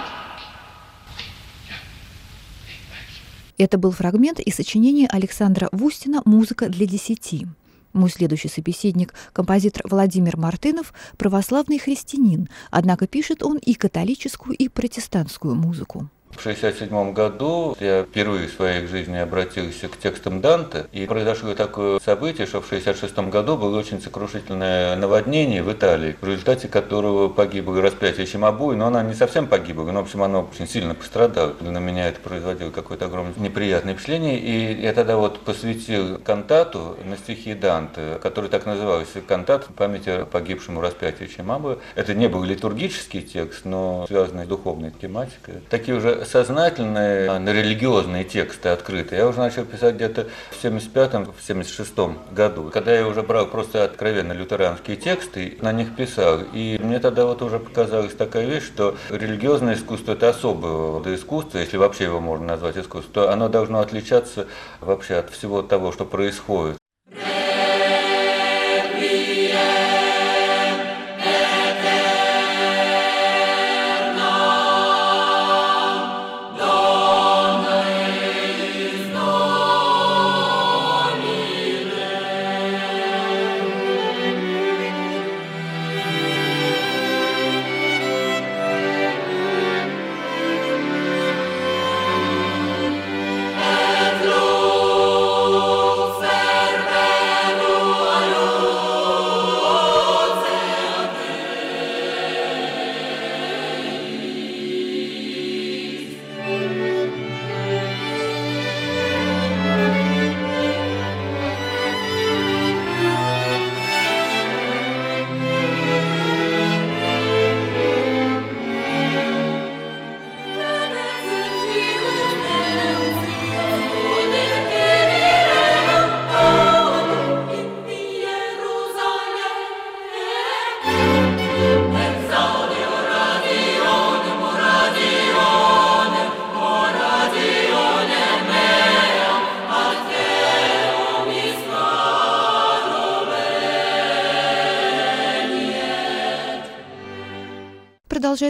Это 3.59 3.77
был 3.77 3.91
фрагмент 3.91 4.39
из 4.39 4.55
сочинения 4.55 5.09
Александра 5.09 5.69
Вустина 5.73 6.23
«Музыка 6.25 6.69
для 6.69 6.87
десяти». 6.87 7.47
Мой 7.93 8.11
следующий 8.11 8.49
собеседник, 8.49 9.15
композитор 9.33 9.83
Владимир 9.89 10.37
Мартынов, 10.37 10.93
православный 11.17 11.79
христианин, 11.79 12.49
однако 12.71 13.07
пишет 13.07 13.43
он 13.43 13.59
и 13.59 13.75
католическую, 13.75 14.57
и 14.57 14.69
протестантскую 14.69 15.55
музыку. 15.57 16.09
В 16.31 16.41
1967 16.41 17.13
году 17.13 17.77
я 17.81 18.05
впервые 18.05 18.47
в 18.47 18.53
своей 18.53 18.87
жизни 18.87 19.17
обратился 19.17 19.89
к 19.89 19.99
текстам 19.99 20.41
Данте, 20.41 20.87
и 20.93 21.05
произошло 21.05 21.55
такое 21.55 21.99
событие, 21.99 22.47
что 22.47 22.63
в 22.63 22.67
1966 22.67 23.31
году 23.31 23.57
было 23.59 23.79
очень 23.79 24.01
сокрушительное 24.01 24.97
наводнение 24.97 25.63
в 25.63 25.71
Италии, 25.71 26.17
в 26.21 26.27
результате 26.27 26.69
которого 26.69 27.29
погибло 27.29 27.83
распятие 27.83 28.27
Чимабуи, 28.27 28.75
но 28.75 28.87
она 28.87 29.03
не 29.03 29.15
совсем 29.15 29.49
погибла, 29.49 29.91
но, 29.91 30.01
в 30.01 30.05
общем, 30.05 30.23
она 30.23 30.41
очень 30.41 30.67
сильно 30.67 30.95
пострадала. 30.95 31.55
На 31.61 31.79
меня 31.79 32.09
это 32.09 32.21
производило 32.21 32.71
какое-то 32.71 33.07
огромное 33.07 33.35
неприятное 33.37 33.95
впечатление, 33.95 34.39
и 34.39 34.81
я 34.81 34.93
тогда 34.95 35.17
вот 35.17 35.41
посвятил 35.41 36.19
кантату 36.19 36.97
на 37.05 37.19
стихи 37.19 37.55
Данте, 37.55 38.19
который 38.23 38.49
так 38.49 38.65
назывался, 38.67 39.21
кантат 39.21 39.65
в 39.65 39.75
память 39.75 40.09
о 40.09 40.25
погибшему 40.25 40.81
распятию 40.81 41.29
Чимабуи. 41.29 41.79
Это 41.97 42.15
не 42.15 42.29
был 42.29 42.45
литургический 42.45 43.21
текст, 43.21 43.65
но 43.65 44.07
связанный 44.07 44.45
с 44.45 44.49
духовной 44.49 44.93
тематикой. 44.93 45.57
Такие 45.69 45.99
уже 45.99 46.20
сознательные 46.25 47.31
а, 47.31 47.39
религиозные 47.39 48.25
тексты 48.25 48.69
открыты. 48.69 49.17
Я 49.17 49.27
уже 49.27 49.39
начал 49.39 49.65
писать 49.65 49.95
где-то 49.97 50.27
в 50.51 50.65
75-76 50.65 52.33
году, 52.33 52.71
когда 52.73 52.95
я 52.95 53.07
уже 53.07 53.23
брал 53.23 53.47
просто 53.47 53.85
откровенно 53.85 54.33
лютеранские 54.33 54.97
тексты, 54.97 55.59
на 55.61 55.73
них 55.73 55.95
писал. 55.97 56.41
И 56.53 56.79
мне 56.83 56.99
тогда 56.99 57.27
вот 57.27 57.43
уже 57.43 57.59
показалась 57.59 58.15
такая 58.15 58.47
вещь, 58.47 58.67
что 58.67 58.97
религиозное 59.11 59.75
искусство– 59.75 60.13
это 60.15 60.29
особое 60.29 60.71
рода 60.71 61.15
искусство, 61.15 61.59
если 61.59 61.77
вообще 61.77 62.05
его 62.05 62.21
можно 62.21 62.47
назвать 62.47 62.77
искусством, 62.77 63.13
то 63.13 63.33
оно 63.33 63.49
должно 63.49 63.81
отличаться 63.81 64.47
вообще 64.81 65.17
от 65.17 65.31
всего 65.31 65.63
того, 65.63 65.93
что 65.93 66.05
происходит. 66.05 66.81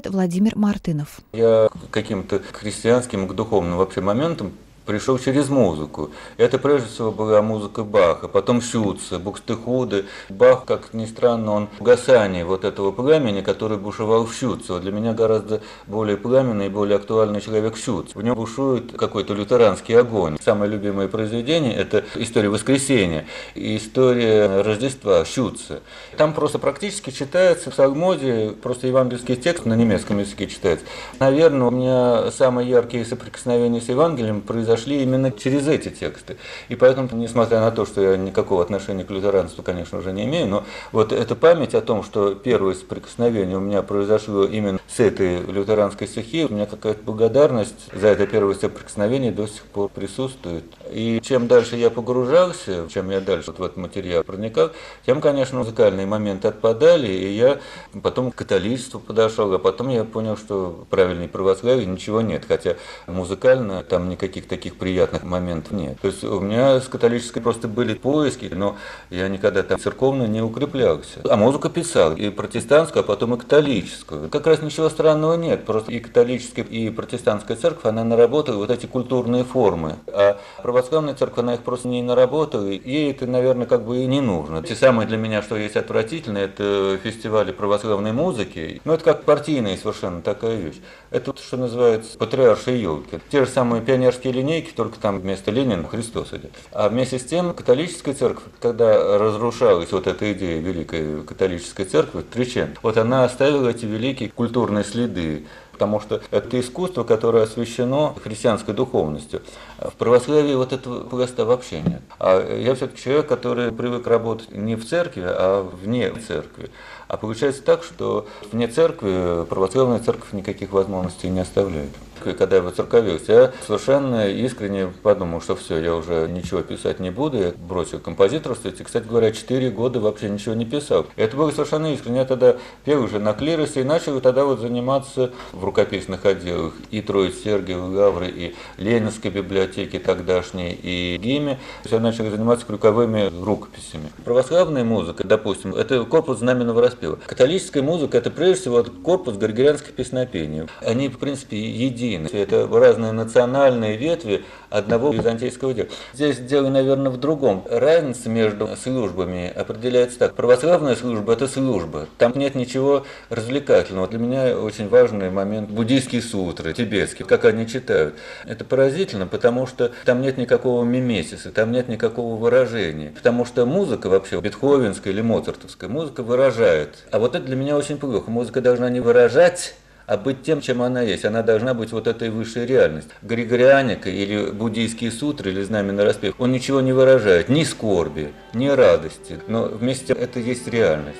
Продолжает 0.01 0.07
Владимир 0.07 0.57
Мартынов. 0.57 1.21
Я 1.33 1.69
каким-то 1.91 2.41
христианским, 2.53 3.29
к 3.29 3.35
духовным 3.35 3.77
вообще 3.77 4.01
моментам 4.01 4.53
пришел 4.87 5.19
через 5.19 5.49
музыку. 5.49 6.11
Это 6.37 6.59
прежде 6.59 6.89
всего 6.89 7.13
была 7.13 7.43
музыка 7.43 7.85
Баха, 7.85 8.29
потом 8.29 8.61
Шюца, 8.61 9.19
Букстехуды. 9.19 10.07
Бах, 10.29 10.65
как 10.65 10.95
ни 10.95 11.07
странно, 11.07 11.53
он 11.53 11.69
угасание 11.79 12.45
вот 12.45 12.65
этого 12.65 12.91
пламени, 12.91 13.41
который 13.41 13.79
бушевал 13.79 14.27
в 14.27 14.35
Шюце. 14.35 14.73
Вот 14.73 14.83
для 14.83 14.93
меня 14.93 15.13
гораздо 15.13 15.61
более 15.87 16.17
пламенный 16.17 16.67
и 16.67 16.69
более 16.69 16.97
актуальный 16.97 17.41
человек 17.41 17.77
Шюц. 17.77 18.15
В 18.15 18.23
нем 18.23 18.35
бушует 18.35 18.93
какой-то 18.97 19.35
лютеранский 19.35 19.97
огонь. 19.97 20.39
Самое 20.43 20.71
любимое 20.71 21.09
произведение– 21.09 21.75
это 21.77 22.05
«История 22.17 22.49
воскресения» 22.49 23.27
и 23.55 23.77
«История 23.77 24.63
Рождества» 24.63 25.25
Шюца. 25.25 25.81
Там 26.17 26.33
просто 26.33 26.59
практически 26.59 27.11
читается 27.11 27.71
в 27.71 27.75
Сальмоде, 27.75 28.55
просто 28.63 28.87
евангельский 28.87 29.37
текст 29.37 29.67
на 29.67 29.75
немецком 29.75 30.19
языке 30.19 30.47
читается. 30.47 30.85
Наверное, 31.19 31.69
у 31.69 31.71
меня 31.71 32.31
самые 32.33 32.69
яркие 32.69 33.05
соприкосновения 33.05 33.81
с 33.81 33.89
Евангелием 33.89 34.41
произошли 34.41 34.70
прошли 34.71 35.03
именно 35.03 35.33
через 35.33 35.67
эти 35.67 35.89
тексты. 35.89 36.37
И 36.69 36.77
поэтому, 36.77 37.09
несмотря 37.13 37.59
на 37.59 37.73
то, 37.73 37.85
что 37.85 38.01
я 38.01 38.17
никакого 38.17 38.63
отношения 38.63 39.03
к 39.03 39.11
лютеранству, 39.11 39.65
конечно, 39.65 39.99
уже 39.99 40.13
не 40.13 40.27
имею, 40.27 40.47
но 40.47 40.65
вот 40.93 41.13
эта 41.13 41.35
память 41.35 41.75
о 41.75 41.81
том, 41.81 42.05
что 42.05 42.37
первое 42.37 42.75
соприкосновение 42.75 43.57
у 43.57 43.61
меня 43.61 43.83
произошло 43.83 44.45
именно 44.45 44.79
с 44.87 45.01
этой 45.01 45.41
лютеранской 45.41 46.07
стихией, 46.07 46.45
у 46.45 46.53
меня 46.53 46.67
какая-то 46.67 47.03
благодарность 47.03 47.89
за 47.93 48.09
это 48.09 48.29
первое 48.29 48.55
соприкосновение 48.55 49.33
до 49.33 49.49
сих 49.49 49.65
пор 49.65 49.89
присутствует. 49.89 50.63
И 50.93 51.21
чем 51.21 51.49
дальше 51.49 51.75
я 51.75 51.91
погружался, 51.91 52.87
чем 52.89 53.11
я 53.11 53.21
дальше 53.21 53.51
вот 53.51 53.59
в 53.59 53.63
этот 53.65 53.77
материал 53.77 54.23
проникал, 54.23 54.71
тем, 55.05 55.21
конечно, 55.21 55.59
музыкальные 55.59 56.07
моменты 56.07 56.47
отпадали, 56.47 57.09
и 57.09 57.33
я 57.33 57.59
потом 58.05 58.31
к 58.31 58.37
католичеству 58.37 59.01
подошел, 59.01 59.53
а 59.53 59.59
потом 59.59 59.89
я 59.89 60.05
понял, 60.05 60.37
что 60.37 60.87
правильной 60.91 61.27
православия 61.27 61.87
ничего 61.87 62.21
нет, 62.21 62.45
хотя 62.47 62.77
музыкально 63.09 63.83
там 63.83 64.09
никаких 64.09 64.47
таких 64.47 64.60
таких 64.61 64.77
приятных 64.77 65.23
моментов 65.23 65.73
нет. 65.73 65.99
То 66.03 66.09
есть 66.09 66.23
у 66.23 66.39
меня 66.39 66.81
с 66.81 66.89
католической 66.89 67.41
просто 67.41 67.67
были 67.67 67.95
поиски, 67.95 68.51
но 68.55 68.77
я 69.09 69.27
никогда 69.29 69.63
там 69.63 69.81
церковно 69.81 70.25
не 70.25 70.43
укреплялся. 70.43 71.21
А 71.25 71.37
музыку 71.37 71.71
писал, 71.71 72.15
и 72.15 72.29
протестантскую, 72.29 73.03
а 73.03 73.07
потом 73.07 73.35
и 73.35 73.39
католическую. 73.39 74.29
Как 74.29 74.47
раз 74.47 74.61
ничего 74.61 74.91
странного 74.91 75.37
нет, 75.37 75.65
просто 75.65 75.91
и 75.91 75.99
католическая, 75.99 76.63
и 76.67 76.91
протестантская 76.91 77.57
церковь, 77.57 77.87
она 77.87 78.05
наработала 78.05 78.57
вот 78.57 78.71
эти 78.71 78.85
культурные 78.85 79.45
формы. 79.45 79.97
А 80.09 80.39
православная 80.63 81.15
церковь, 81.15 81.39
она 81.39 81.55
их 81.55 81.61
просто 81.61 81.89
не 81.89 82.03
наработала, 82.03 82.67
и 82.67 82.79
ей 82.85 83.13
это, 83.13 83.27
наверное, 83.27 83.67
как 83.67 83.87
бы 83.87 84.01
и 84.01 84.07
не 84.07 84.21
нужно. 84.21 84.63
Те 84.63 84.77
самые 84.77 85.09
для 85.09 85.17
меня, 85.17 85.41
что 85.41 85.57
есть 85.57 85.77
отвратительно, 85.77 86.37
это 86.37 86.99
фестивали 87.03 87.51
православной 87.51 88.13
музыки. 88.13 88.83
Ну, 88.85 88.93
это 88.93 89.05
как 89.05 89.23
партийная 89.23 89.79
совершенно 89.79 90.21
такая 90.21 90.57
вещь. 90.57 90.81
Это, 91.11 91.35
что 91.35 91.57
называется, 91.57 92.19
патриаршие 92.19 92.83
елки. 92.83 93.19
Те 93.31 93.47
же 93.47 93.51
самые 93.51 93.81
пионерские 93.81 94.35
линейки, 94.51 94.73
только 94.75 94.99
там 94.99 95.21
вместо 95.21 95.51
Ленина 95.51 95.87
Христос 95.87 96.33
идет. 96.33 96.51
А 96.73 96.89
вместе 96.89 97.19
с 97.19 97.25
тем 97.25 97.55
католическая 97.55 98.15
церковь, 98.15 98.45
когда 98.61 99.19
разрушалась 99.19 99.93
вот 99.93 100.07
эта 100.07 100.33
идея 100.33 100.61
великой 100.61 101.23
католической 101.23 101.85
церкви, 101.85 102.23
Тричен, 102.23 102.77
вот 102.83 102.97
она 102.97 103.25
оставила 103.25 103.69
эти 103.69 103.85
великие 103.87 104.31
культурные 104.31 104.85
следы 104.85 105.45
потому 105.81 105.99
что 105.99 106.21
это 106.31 106.61
искусство, 106.61 107.05
которое 107.05 107.45
освящено 107.45 108.15
христианской 108.23 108.75
духовностью. 108.75 109.41
В 109.79 109.95
православии 109.95 110.55
вот 110.55 110.75
этого 110.75 111.05
просто 111.05 111.47
вообще 111.47 111.81
нет. 111.81 112.03
А 112.19 112.55
я 112.55 112.75
все-таки 112.75 113.03
человек, 113.03 113.29
который 113.29 113.73
привык 113.73 114.07
работать 114.07 114.53
не 114.53 114.77
в 114.77 114.87
церкви, 114.87 115.25
а 115.25 115.63
вне 115.63 116.13
церкви. 116.29 116.71
А 117.11 117.17
получается 117.17 117.65
так, 117.65 117.83
что 117.83 118.29
вне 118.53 118.69
церкви 118.69 119.45
православная 119.47 119.99
церковь 119.99 120.33
никаких 120.33 120.71
возможностей 120.71 121.29
не 121.29 121.41
оставляет. 121.41 121.91
Когда 122.23 122.57
я 122.57 122.63
воцерковился, 122.63 123.33
я 123.33 123.53
совершенно 123.67 124.29
искренне 124.29 124.93
подумал, 125.03 125.41
что 125.41 125.57
все, 125.57 125.79
я 125.79 125.95
уже 125.97 126.29
ничего 126.29 126.61
писать 126.61 127.01
не 127.01 127.11
буду, 127.11 127.39
я 127.39 127.53
бросил 127.67 127.99
композиторство. 127.99 128.69
И, 128.69 128.73
кстати 128.73 129.07
говоря, 129.09 129.33
4 129.33 129.71
года 129.71 130.01
вообще 130.01 130.29
ничего 130.29 130.55
не 130.55 130.67
писал. 130.67 131.07
Это 131.17 131.35
было 131.37 131.51
совершенно 131.51 131.93
искренне. 131.93 132.19
Я 132.19 132.25
тогда 132.27 132.57
пел 132.85 133.03
уже 133.03 133.19
на 133.19 133.33
клиросе 133.33 133.81
и 133.81 133.85
начал 133.85 134.21
тогда 134.21 134.45
вот 134.45 134.61
заниматься 134.61 135.31
в 135.53 135.65
рукописных 135.65 136.27
отделах 136.27 136.75
и 136.91 137.01
Троиц 137.01 137.43
Сергиевой 137.43 137.97
Лавры, 137.97 138.29
и 138.29 138.55
Ленинской 138.77 139.31
библиотеки 139.31 139.99
тогдашней, 139.99 140.79
и 140.81 141.19
ГИМе. 141.19 141.59
Я 141.91 142.01
начал 142.01 142.29
заниматься 142.31 142.67
крюковыми 142.67 143.33
рукописями. 143.43 144.13
Православная 144.27 144.85
музыка, 144.85 145.27
допустим, 145.27 145.75
это 145.75 146.05
корпус 146.05 146.41
знаменного 146.41 146.83
распева 146.83 147.00
распева. 147.01 147.19
Католическая 147.27 147.83
музыка– 147.83 148.19
это 148.19 148.31
прежде 148.31 148.63
всего 148.63 148.85
корпус 148.85 149.37
григорианских 149.37 149.93
песнопений. 149.93 150.67
Они, 150.81 151.09
в 151.09 151.19
принципе, 151.19 151.59
едины. 151.59 152.29
Это 152.33 152.69
разные 152.71 153.13
национальные 153.13 153.97
ветви 153.97 154.45
одного 154.69 155.11
византийского 155.11 155.75
дела. 155.75 155.89
Здесь 156.13 156.39
дело, 156.39 156.69
наверное, 156.69 157.11
в 157.11 157.19
другом. 157.19 157.65
Разница 157.69 158.29
между 158.29 158.69
службами 158.77 159.53
определяется 159.55 160.19
так. 160.19 160.35
Православная 160.35 160.97
служба– 160.97 161.33
это 161.35 161.49
служба. 161.49 162.07
Там 162.19 162.33
нет 162.37 162.55
ничего 162.55 163.05
развлекательного. 163.29 164.09
Для 164.09 164.19
меня 164.19 164.59
очень 164.59 164.89
важный 164.89 165.31
момент 165.31 165.71
буддийские 165.71 166.23
сутры, 166.23 166.73
тибетские, 166.73 167.27
как 167.27 167.45
они 167.45 167.67
читают. 167.67 168.15
Это 168.47 168.65
поразительно, 168.65 169.27
потому 169.27 169.67
что 169.67 169.93
там 170.05 170.23
нет 170.23 170.39
никакого 170.39 170.85
мимесиса, 170.85 171.51
там 171.51 171.73
нет 171.73 171.89
никакого 171.89 172.37
выражения. 172.37 173.11
Потому 173.11 173.45
что 173.45 173.67
музыка 173.67 174.09
вообще, 174.09 174.41
бетховенская 174.41 175.13
или 175.13 175.21
моцартовская, 175.21 175.91
музыка 175.91 176.23
выражает 176.23 176.90
выражает. 176.91 177.07
А 177.11 177.19
вот 177.19 177.35
это 177.35 177.45
для 177.45 177.57
меня 177.57 177.77
очень 177.77 177.99
плохо. 177.99 178.31
Музыка 178.31 178.61
должна 178.61 178.91
не 178.91 179.01
выражать, 179.01 179.75
а 180.07 180.17
быть 180.17 180.43
тем, 180.43 180.61
чем 180.61 180.83
она 180.83 181.03
есть. 181.03 181.25
Она 181.25 181.43
должна 181.43 181.75
быть 181.75 181.93
вот 181.93 182.07
этой 182.07 182.31
высшей 182.31 182.67
реальностью. 182.67 183.13
Григорианика 183.23 184.11
или 184.11 184.51
буддийские 184.51 185.11
сутры 185.11 185.51
или 185.51 185.63
знамена 185.63 186.05
распев, 186.05 186.35
он 186.39 186.53
ничего 186.53 186.81
не 186.81 186.93
выражает, 186.93 187.49
ни 187.49 187.65
скорби, 187.65 188.33
ни 188.55 188.69
радости, 188.69 189.39
но 189.47 189.65
вместе 189.65 190.13
это 190.13 190.41
есть 190.41 190.69
реальность. 190.69 191.19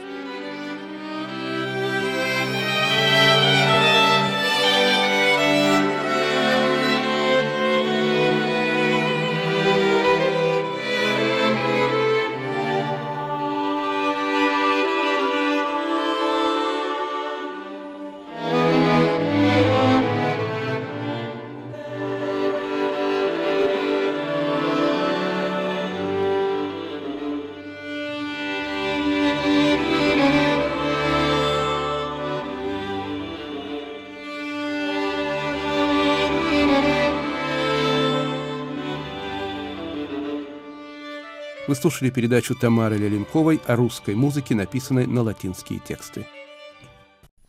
Слушали 41.81 42.11
передачу 42.11 42.55
Тамары 42.55 42.97
Леленковой 42.97 43.59
о 43.67 43.75
русской 43.75 44.15
музыке, 44.15 44.55
написанной 44.55 45.07
на 45.07 45.23
латинские 45.23 45.79
тексты. 45.79 46.27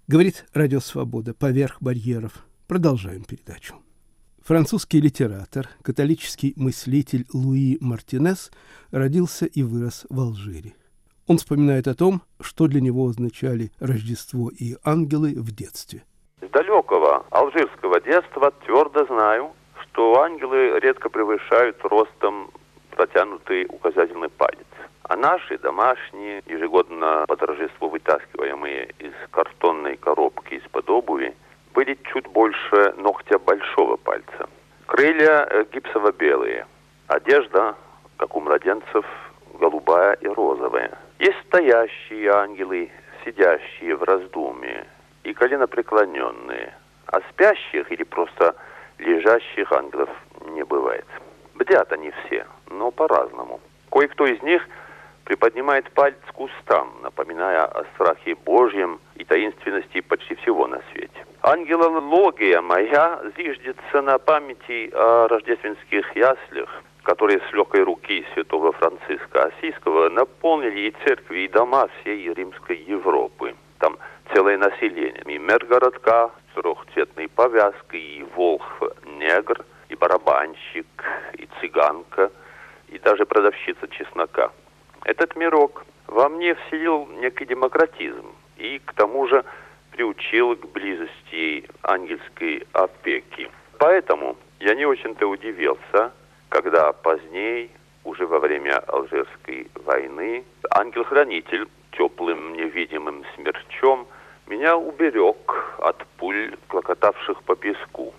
Говорит 0.07 0.45
Радио 0.53 0.79
Свобода 0.79 1.33
«Поверх 1.33 1.81
барьеров». 1.81 2.31
Продолжаем 2.65 3.25
передачу. 3.25 3.75
Французский 4.41 5.01
литератор, 5.01 5.67
католический 5.83 6.53
мыслитель 6.55 7.25
Луи 7.33 7.77
Мартинес 7.81 8.51
родился 8.91 9.45
и 9.45 9.63
вырос 9.63 10.05
в 10.09 10.17
Алжире. 10.21 10.75
Он 11.27 11.37
вспоминает 11.37 11.89
о 11.89 11.93
том, 11.93 12.21
что 12.39 12.67
для 12.67 12.79
него 12.79 13.07
означали 13.07 13.71
Рождество 13.81 14.49
и 14.49 14.77
ангелы 14.85 15.33
в 15.35 15.53
детстве. 15.53 16.05
С 16.41 16.49
далекого 16.51 17.25
алжирского 17.31 17.99
детства 17.99 18.51
твердо 18.65 19.05
знаю, 19.07 19.51
что 19.81 20.21
ангелы 20.21 20.79
редко 20.79 21.09
превышают 21.09 21.77
ростом 21.83 22.49
протянутый 23.01 23.65
указательный 23.69 24.29
палец. 24.29 24.67
А 25.03 25.15
наши 25.15 25.57
домашние, 25.57 26.43
ежегодно 26.45 27.25
по 27.27 27.35
торжеству 27.35 27.89
вытаскиваемые 27.89 28.93
из 28.99 29.13
картонной 29.31 29.97
коробки 29.97 30.53
из-под 30.53 30.87
обуви, 30.87 31.35
были 31.73 31.97
чуть 32.13 32.27
больше 32.27 32.93
ногтя 32.97 33.39
большого 33.39 33.97
пальца. 33.97 34.47
Крылья 34.85 35.47
э, 35.49 35.65
гипсово-белые, 35.71 36.67
одежда, 37.07 37.75
как 38.17 38.35
у 38.35 38.39
младенцев, 38.39 39.05
голубая 39.59 40.13
и 40.21 40.27
розовая. 40.27 40.91
Есть 41.17 41.39
стоящие 41.47 42.29
ангелы, 42.29 42.91
сидящие 43.25 43.95
в 43.95 44.03
раздумье 44.03 44.85
и 45.23 45.33
коленопреклоненные, 45.33 46.75
а 47.07 47.19
спящих 47.31 47.91
или 47.91 48.03
просто 48.03 48.55
лежащих 48.99 49.71
ангелов 49.71 50.09
не 50.51 50.63
бывает. 50.63 51.07
Бдят 51.61 51.93
они 51.93 52.11
все, 52.25 52.47
но 52.71 52.89
по-разному. 52.89 53.59
Кое-кто 53.91 54.25
из 54.25 54.41
них 54.41 54.67
приподнимает 55.25 55.91
палец 55.91 56.17
к 56.33 56.39
устам, 56.39 56.91
напоминая 57.03 57.65
о 57.65 57.83
страхе 57.93 58.33
Божьем 58.33 58.99
и 59.13 59.23
таинственности 59.23 60.01
почти 60.01 60.33
всего 60.35 60.65
на 60.65 60.81
свете. 60.91 61.23
Ангелология 61.43 62.61
моя 62.61 63.21
зиждется 63.37 64.01
на 64.01 64.17
памяти 64.17 64.89
о 64.91 65.27
рождественских 65.27 66.15
яслях, 66.15 66.81
которые 67.03 67.39
с 67.47 67.53
легкой 67.53 67.83
руки 67.83 68.25
святого 68.33 68.71
Франциска 68.71 69.43
Осийского 69.43 70.09
наполнили 70.09 70.89
и 70.89 70.95
церкви, 71.05 71.41
и 71.41 71.47
дома 71.47 71.89
всей 72.01 72.33
римской 72.33 72.77
Европы. 72.77 73.53
Там 73.77 73.99
целое 74.33 74.57
население. 74.57 75.21
И 75.27 75.37
мэр 75.37 75.63
городка 75.65 76.31
трехцветной 76.55 77.27
повязкой, 77.27 78.01
и 78.01 78.23
волх-негр, 78.35 79.63
и 79.91 79.95
барабанщик, 79.95 80.87
и 81.33 81.47
цыганка, 81.59 82.31
и 82.87 82.97
даже 82.99 83.25
продавщица 83.25 83.87
чеснока. 83.89 84.51
Этот 85.03 85.35
мирок 85.35 85.85
во 86.07 86.29
мне 86.29 86.55
вселил 86.55 87.07
некий 87.19 87.45
демократизм 87.45 88.33
и 88.57 88.79
к 88.79 88.93
тому 88.93 89.27
же 89.27 89.43
приучил 89.91 90.55
к 90.55 90.65
близости 90.71 91.67
ангельской 91.83 92.65
опеки. 92.71 93.51
Поэтому 93.77 94.37
я 94.59 94.75
не 94.75 94.85
очень-то 94.85 95.27
удивился, 95.27 96.13
когда 96.49 96.93
позднее, 96.93 97.69
уже 98.03 98.25
во 98.25 98.39
время 98.39 98.79
Алжирской 98.87 99.69
войны, 99.85 100.43
ангел-хранитель 100.71 101.67
теплым 101.91 102.53
невидимым 102.53 103.25
смерчом 103.35 104.07
меня 104.47 104.77
уберег 104.77 105.75
от 105.79 106.05
пуль, 106.17 106.55
клокотавших 106.67 107.43
по 107.43 107.55
песку. 107.55 108.13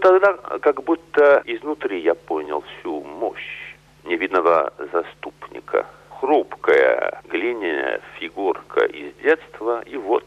Тогда 0.00 0.34
как 0.60 0.82
будто 0.82 1.42
изнутри 1.44 2.00
я 2.00 2.14
понял 2.14 2.62
всю 2.62 3.02
мощь 3.02 3.74
невидного 4.04 4.72
заступника. 4.92 5.86
Хрупкая 6.20 7.22
глиняная 7.28 8.00
фигурка 8.18 8.84
из 8.86 9.14
детства, 9.22 9.82
и 9.82 9.96
вот 9.96 10.24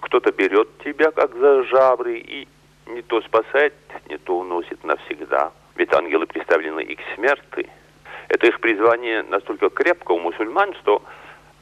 кто-то 0.00 0.32
берет 0.32 0.68
тебя 0.84 1.10
как 1.10 1.34
за 1.34 1.62
жабры 1.64 2.18
и 2.18 2.48
не 2.86 3.02
то 3.02 3.20
спасает, 3.22 3.74
не 4.08 4.18
то 4.18 4.38
уносит 4.38 4.82
навсегда. 4.84 5.52
Ведь 5.76 5.92
ангелы 5.92 6.26
представлены 6.26 6.82
и 6.82 6.94
к 6.94 7.00
смерти. 7.14 7.68
Это 8.28 8.46
их 8.46 8.60
призвание 8.60 9.22
настолько 9.22 9.70
крепко 9.70 10.12
у 10.12 10.18
мусульман, 10.18 10.74
что 10.74 11.02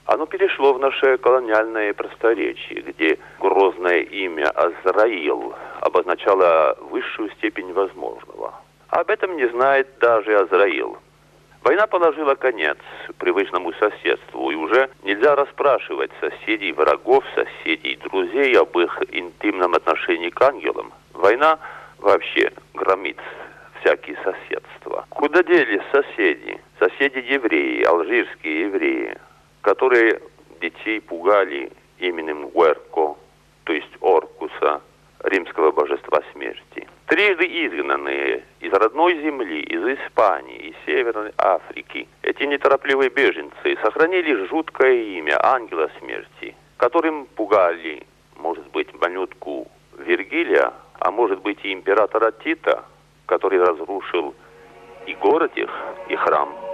оно 0.06 0.26
перешло 0.26 0.72
в 0.72 0.78
наше 0.78 1.18
колониальное 1.18 1.92
просторечие, 1.92 2.82
где 2.82 3.18
грозное 3.40 4.00
имя 4.02 4.50
Азраил 4.50 5.54
обозначало 5.80 6.78
высшую 6.90 7.30
степень 7.32 7.72
возможного. 7.72 8.54
Об 8.88 9.10
этом 9.10 9.36
не 9.36 9.48
знает 9.48 9.88
даже 10.00 10.38
Азраил. 10.38 10.96
Война 11.62 11.88
положила 11.88 12.36
конец 12.36 12.78
привычному 13.18 13.72
соседству, 13.72 14.50
и 14.52 14.54
уже 14.54 14.88
нельзя 15.02 15.34
расспрашивать 15.34 16.12
соседей, 16.20 16.70
врагов, 16.70 17.24
соседей, 17.34 17.96
друзей 17.96 18.56
об 18.56 18.78
их 18.78 19.02
интимном 19.10 19.74
отношении 19.74 20.30
к 20.30 20.40
ангелам. 20.40 20.92
Война 21.14 21.58
вообще 21.98 22.52
громит 22.74 23.18
всякие 23.80 24.16
соседства. 24.22 25.06
Куда 25.08 25.42
делись 25.42 25.82
соседи? 25.90 26.60
Соседи-евреи, 26.78 27.82
алжирские 27.82 28.60
евреи 28.60 29.18
которые 29.66 30.20
детей 30.60 31.00
пугали 31.00 31.72
именем 31.98 32.48
Гуэрко, 32.50 33.16
то 33.64 33.72
есть 33.72 33.90
Оркуса, 34.00 34.80
римского 35.24 35.72
божества 35.72 36.20
смерти. 36.32 36.86
Трижды 37.06 37.44
изгнанные 37.44 38.44
из 38.60 38.72
родной 38.72 39.20
земли, 39.22 39.62
из 39.62 39.98
Испании, 39.98 40.68
из 40.68 40.74
Северной 40.86 41.32
Африки, 41.36 42.06
эти 42.22 42.44
неторопливые 42.44 43.10
беженцы 43.10 43.76
сохранили 43.82 44.46
жуткое 44.46 45.02
имя 45.18 45.36
ангела 45.44 45.90
смерти, 45.98 46.54
которым 46.76 47.26
пугали, 47.26 48.06
может 48.36 48.70
быть, 48.70 48.94
малютку 49.00 49.66
Вергилия, 49.98 50.72
а 51.00 51.10
может 51.10 51.42
быть 51.42 51.58
и 51.64 51.72
императора 51.72 52.30
Тита, 52.44 52.84
который 53.26 53.58
разрушил 53.58 54.32
и 55.06 55.14
город 55.14 55.50
их, 55.56 55.70
и 56.08 56.14
храм. 56.14 56.65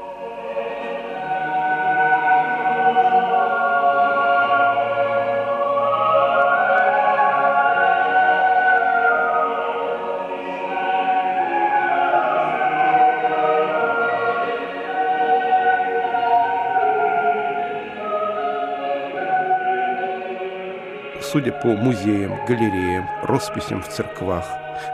Судя 21.33 21.51
по 21.51 21.68
музеям, 21.68 22.45
галереям, 22.47 23.07
росписям 23.23 23.81
в 23.81 23.88
церквах, 23.88 24.45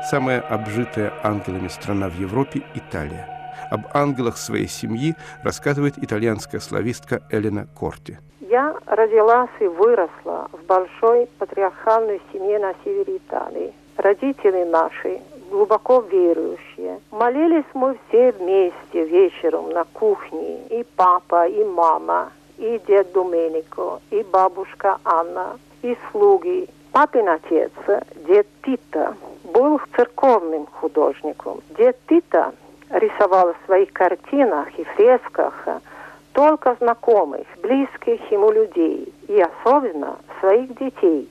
самая 0.09 0.41
обжитая 0.41 1.13
ангелами 1.25 1.67
страна 1.67 2.09
в 2.09 2.15
Европе– 2.15 2.63
Италия. 2.77 3.27
Об 3.73 3.81
ангелах 3.93 4.37
своей 4.37 4.69
семьи 4.69 5.17
рассказывает 5.43 5.95
итальянская 5.99 6.61
славистка 6.61 7.23
Элена 7.31 7.67
Корти. 7.77 8.21
Я 8.39 8.73
родилась 8.87 9.51
и 9.59 9.67
выросла 9.67 10.49
в 10.53 10.65
большой 10.65 11.29
патриархальной 11.41 12.21
семье 12.33 12.61
на 12.61 12.73
севере 12.85 13.17
Италии. 13.17 13.73
Родители 13.97 14.63
наши 14.63 15.21
глубоко 15.51 16.03
верующие. 16.03 17.01
Молились 17.11 17.65
мы 17.75 17.99
все 18.07 18.31
вместе 18.31 19.05
вечером 19.07 19.71
на 19.71 19.83
кухне. 19.93 20.61
И 20.71 20.87
папа, 20.95 21.49
и 21.49 21.65
мама, 21.65 22.31
и 22.59 22.81
дед 22.87 23.11
Доменико, 23.13 24.01
и 24.13 24.23
бабушка 24.23 24.99
Анна 25.03 25.59
и 25.83 25.97
слуги. 26.11 26.69
Папин 26.93 27.29
отец, 27.29 27.71
дед 28.27 28.47
Тита, 28.65 29.15
был 29.45 29.81
церковным 29.95 30.67
художником. 30.67 31.61
Дед 31.77 31.97
Тита 32.09 32.53
рисовал 32.91 33.53
в 33.53 33.67
своих 33.67 33.93
картинах 33.93 34.69
и 34.79 34.85
фресках 34.85 35.67
только 36.33 36.77
знакомых, 36.81 37.47
близких 37.63 38.21
ему 38.31 38.51
людей, 38.51 39.13
и 39.27 39.41
особенно 39.41 40.19
своих 40.41 40.75
детей, 40.79 41.29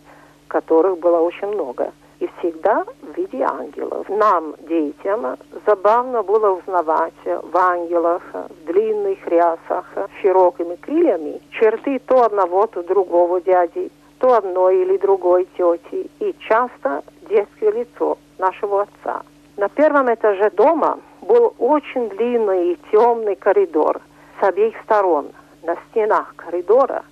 которых 0.48 1.00
было 1.00 1.20
очень 1.20 1.48
много, 1.48 1.92
и 2.20 2.30
всегда 2.38 2.84
в 3.02 3.18
виде 3.18 3.42
ангелов. 3.44 4.08
Нам, 4.10 4.56
детям, 4.68 5.38
забавно 5.66 6.24
было 6.24 6.52
узнавать 6.52 7.14
в 7.26 7.58
ангелах, 7.58 8.22
в 8.34 8.66
длинных 8.66 9.26
рясах, 9.28 9.86
широкими 10.22 10.76
крыльями, 10.76 11.42
черты 11.52 12.00
то 12.00 12.24
одного, 12.24 12.68
то 12.68 12.84
другого 12.84 13.40
дяди, 13.42 13.92
то 14.20 14.36
одной 14.36 14.82
или 14.82 14.98
другой 14.98 15.48
тети, 15.58 16.10
и 16.20 16.36
часто 16.40 17.04
детское 17.30 17.72
лицо 17.72 18.18
нашего 18.38 18.84
отца. 18.84 19.24
На 19.58 19.70
первом 19.70 20.14
этаже 20.14 20.50
дома 20.52 21.00
был 21.22 21.54
очень 21.58 22.10
длинный 22.10 22.74
и 22.74 22.80
темный 22.92 23.36
коридор 23.36 24.02
с 24.40 24.44
обеих 24.44 24.76
сторон. 24.84 25.30
На 25.64 25.76
стенах 25.90 26.34
коридора 26.36 27.04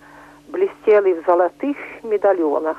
блестели 0.48 1.14
в 1.14 1.26
золотых 1.26 1.78
медальонах 2.04 2.78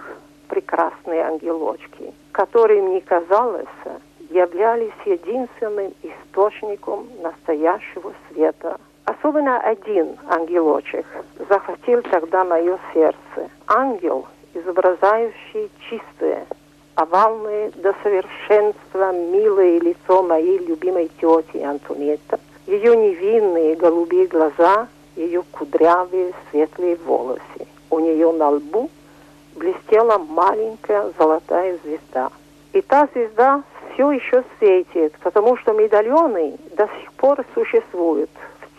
прекрасные 0.48 1.22
ангелочки, 1.22 2.14
которые, 2.32 2.82
мне 2.82 3.00
казалось, 3.00 3.66
являлись 4.30 4.92
единственным 5.04 5.92
источником 6.02 7.08
настоящего 7.22 8.12
света 8.28 8.78
Особенно 9.06 9.60
один 9.60 10.16
ангелочек 10.28 11.06
захватил 11.48 12.02
тогда 12.02 12.44
мое 12.44 12.76
сердце. 12.92 13.50
Ангел, 13.68 14.26
изображающий 14.52 15.70
чистое, 15.88 16.44
овальное 16.96 17.70
до 17.76 17.94
совершенства 18.02 19.12
милое 19.12 19.78
лицо 19.78 20.24
моей 20.24 20.58
любимой 20.58 21.08
тети 21.20 21.62
Антонетта, 21.62 22.40
ее 22.66 22.96
невинные 22.96 23.76
голубые 23.76 24.26
глаза, 24.26 24.88
ее 25.14 25.44
кудрявые 25.52 26.32
светлые 26.50 26.96
волосы. 26.96 27.68
У 27.90 28.00
нее 28.00 28.32
на 28.32 28.50
лбу 28.50 28.90
блестела 29.54 30.18
маленькая 30.18 31.12
золотая 31.16 31.78
звезда. 31.84 32.30
И 32.72 32.80
та 32.80 33.08
звезда 33.14 33.62
все 33.94 34.10
еще 34.10 34.42
светит, 34.58 35.14
потому 35.20 35.56
что 35.58 35.72
медальоны 35.74 36.58
до 36.76 36.88
сих 37.00 37.12
пор 37.12 37.44
существуют 37.54 38.30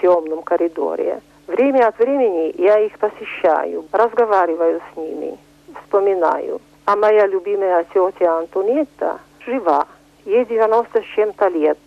темном 0.02 0.42
коридоре. 0.44 1.22
Время 1.48 1.88
от 1.88 1.98
времени 1.98 2.54
я 2.58 2.80
их 2.80 2.98
посещаю, 3.00 3.86
разговариваю 3.92 4.82
с 4.94 4.98
ними, 4.98 5.38
вспоминаю. 5.84 6.60
А 6.86 6.96
моя 6.96 7.26
любимая 7.26 7.86
тетя 7.94 8.38
Антонетта 8.38 9.20
жива, 9.46 9.88
ей 10.26 10.46
90 10.46 11.02
с 11.02 11.06
чем-то 11.16 11.48
лет. 11.48 11.80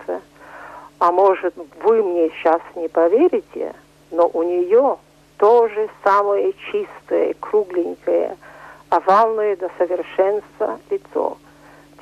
А 0.98 1.12
может, 1.12 1.54
вы 1.82 2.02
мне 2.02 2.30
сейчас 2.30 2.60
не 2.74 2.88
поверите, 2.88 3.74
но 4.10 4.30
у 4.32 4.42
нее 4.42 4.98
тоже 5.38 5.88
самое 6.04 6.52
чистое, 6.70 7.34
кругленькое, 7.40 8.36
овальное 8.90 9.56
до 9.56 9.70
совершенства 9.78 10.78
лицо. 10.90 11.38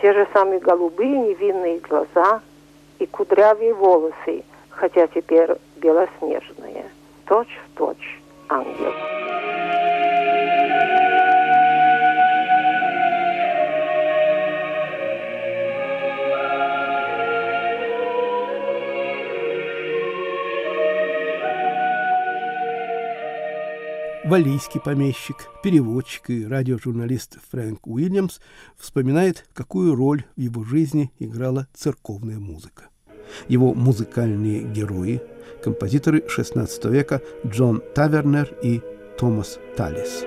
Те 0.02 0.12
же 0.12 0.26
самые 0.32 0.60
голубые 0.60 1.16
невинные 1.16 1.78
глаза 1.78 2.40
и 2.98 3.06
кудрявые 3.06 3.74
волосы, 3.74 4.44
хотя 4.70 5.06
теперь 5.06 5.56
белоснежные, 5.80 6.90
точь 7.26 7.58
в 7.66 7.78
точь 7.78 8.20
ангел. 8.48 8.92
Валийский 24.24 24.78
помещик, 24.78 25.48
переводчик 25.62 26.28
и 26.28 26.44
радиожурналист 26.44 27.38
Фрэнк 27.50 27.86
Уильямс 27.86 28.40
вспоминает, 28.76 29.48
какую 29.54 29.94
роль 29.94 30.24
в 30.36 30.40
его 30.40 30.64
жизни 30.64 31.10
играла 31.18 31.66
церковная 31.72 32.38
музыка. 32.38 32.90
Его 33.48 33.74
музыкальные 33.74 34.60
герои– 34.60 35.20
композиторы 35.62 36.20
XVI 36.20 36.68
века 36.90 37.20
Джон 37.46 37.82
Тавернер 37.94 38.48
и 38.62 38.80
Томас 39.18 39.58
Талис. 39.76 40.24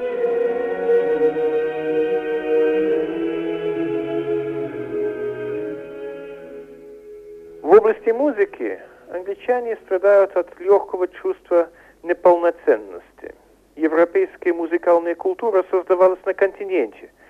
В 7.61 7.73
области 7.73 8.09
музыки 8.09 8.79
англичане 9.13 9.77
страдают 9.85 10.35
от 10.35 10.59
легкого 10.59 11.07
чувства 11.07 11.69
неполноценности. 12.03 13.35
Европейская 13.75 14.53
музыкальная 14.53 15.15
культура 15.15 15.63
создавалась 15.71 16.19
на 16.25 16.33
континенте– 16.33 17.09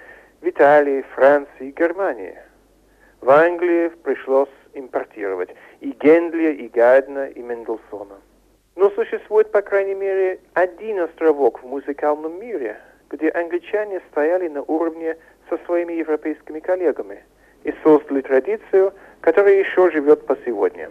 в 0.42 0.48
Италии, 0.48 1.06
Франции 1.16 1.68
и 1.68 1.72
Германии. 1.72 2.38
В 3.22 3.30
Англии 3.30 3.90
пришлось 4.04 4.50
импортировать 4.74 5.50
и 5.80 5.92
Гендля, 5.92 6.52
и 6.52 6.68
Гайдна, 6.68 7.28
и 7.28 7.42
Мендельсона. 7.42 8.18
Но 8.76 8.90
существует, 8.92 9.52
по 9.52 9.62
крайней 9.62 9.96
мере, 9.96 10.40
один 10.54 11.00
островок 11.00 11.62
в 11.62 11.68
музыкальном 11.68 12.40
мире, 12.40 12.78
где 13.10 13.30
англичане 13.30 14.02
стояли 14.12 14.48
на 14.48 14.64
уровне 14.64 15.18
со 15.50 15.58
своими 15.66 15.94
европейскими 15.94 16.60
коллегами 16.60 17.24
и 17.64 17.74
создали 17.84 18.22
традицию, 18.22 18.94
которая 19.20 19.56
еще 19.56 19.92
живет 19.92 20.26
по 20.26 20.38
сегодня. 20.46 20.90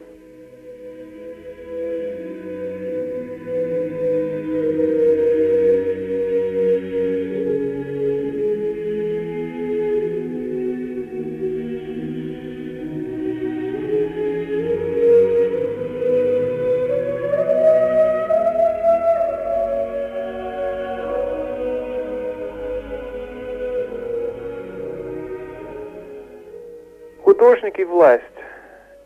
И 27.80 27.84
власть. 27.84 28.24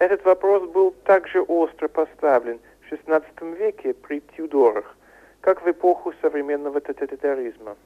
Этот 0.00 0.24
вопрос 0.24 0.68
был 0.70 0.90
также 1.04 1.40
остро 1.42 1.88
поставлен 1.88 2.58
в 2.82 2.92
XVI 2.92 3.24
веке 3.56 3.94
при 3.94 4.20
Тюдорах, 4.36 4.96
как 5.40 5.62
в 5.64 5.70
эпоху 5.70 6.12
современного 6.20 6.80
тоталитаризма. 6.80 7.76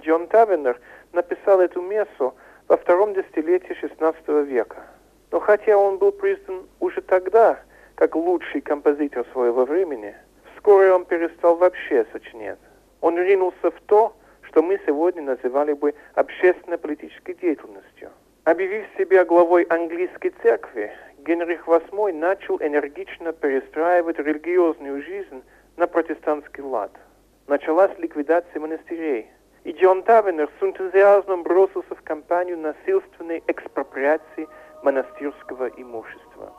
Джон 0.00 0.26
Тавенер 0.28 0.80
написал 1.12 1.60
эту 1.60 1.82
мессу 1.82 2.34
во 2.66 2.76
втором 2.76 3.12
десятилетии 3.12 3.76
XVI 3.80 4.44
века. 4.44 4.86
Но 5.30 5.40
хотя 5.40 5.76
он 5.76 5.98
был 5.98 6.12
признан 6.12 6.66
уже 6.80 7.02
тогда 7.02 7.60
как 7.94 8.16
лучший 8.16 8.62
композитор 8.62 9.26
своего 9.32 9.64
времени, 9.66 10.14
вскоре 10.54 10.92
он 10.92 11.04
перестал 11.04 11.56
вообще 11.56 12.06
сочинять. 12.12 12.58
Он 13.00 13.18
ринулся 13.18 13.70
в 13.70 13.80
то, 13.86 14.14
что 14.42 14.62
мы 14.62 14.80
сегодня 14.86 15.22
называли 15.22 15.74
бы 15.74 15.94
общественно-политической 16.14 17.34
деятельностью. 17.34 18.10
Объявив 18.48 18.86
себя 18.96 19.26
главой 19.26 19.64
английской 19.64 20.30
церкви, 20.42 20.90
Генрих 21.18 21.68
VIII 21.68 22.14
начал 22.14 22.56
энергично 22.62 23.34
перестраивать 23.34 24.18
религиозную 24.18 25.02
жизнь 25.02 25.42
на 25.76 25.86
протестантский 25.86 26.62
лад. 26.62 26.90
Началась 27.46 27.90
ликвидация 27.98 28.58
монастырей, 28.58 29.30
и 29.64 29.72
Джон 29.72 30.02
Тавенер 30.02 30.48
с 30.58 30.62
энтузиазмом 30.62 31.42
бросился 31.42 31.94
в 31.94 32.00
кампанию 32.00 32.56
насильственной 32.56 33.42
экспроприации 33.48 34.48
монастырского 34.82 35.66
имущества. 35.76 36.54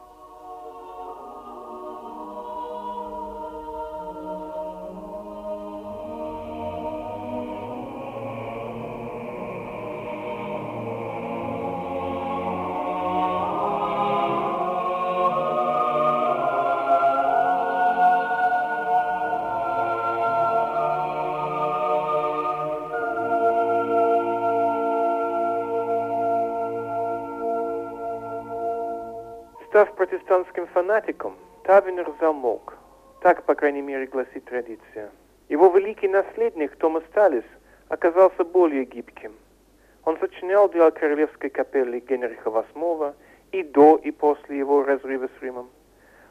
Фанатиком, 30.74 31.36
Тавинер 31.64 32.12
замолк. 32.20 32.78
Так, 33.22 33.44
по 33.44 33.56
крайней 33.56 33.82
мере, 33.82 34.06
гласит 34.08 34.46
традиция. 34.46 35.12
Его 35.50 35.70
великий 35.70 36.08
наследник 36.08 36.76
Томас 36.78 37.04
Талис 37.14 37.44
оказался 37.90 38.44
более 38.44 38.86
гибким. 38.86 39.34
Он 40.06 40.18
сочинял 40.20 40.70
для 40.70 40.90
королевской 40.92 41.50
капеллы 41.50 42.00
Генриха 42.00 42.50
VIII 42.50 43.14
и 43.52 43.64
до, 43.64 43.98
и 43.98 44.12
после 44.12 44.58
его 44.58 44.84
разрыва 44.84 45.28
с 45.28 45.42
Римом. 45.42 45.70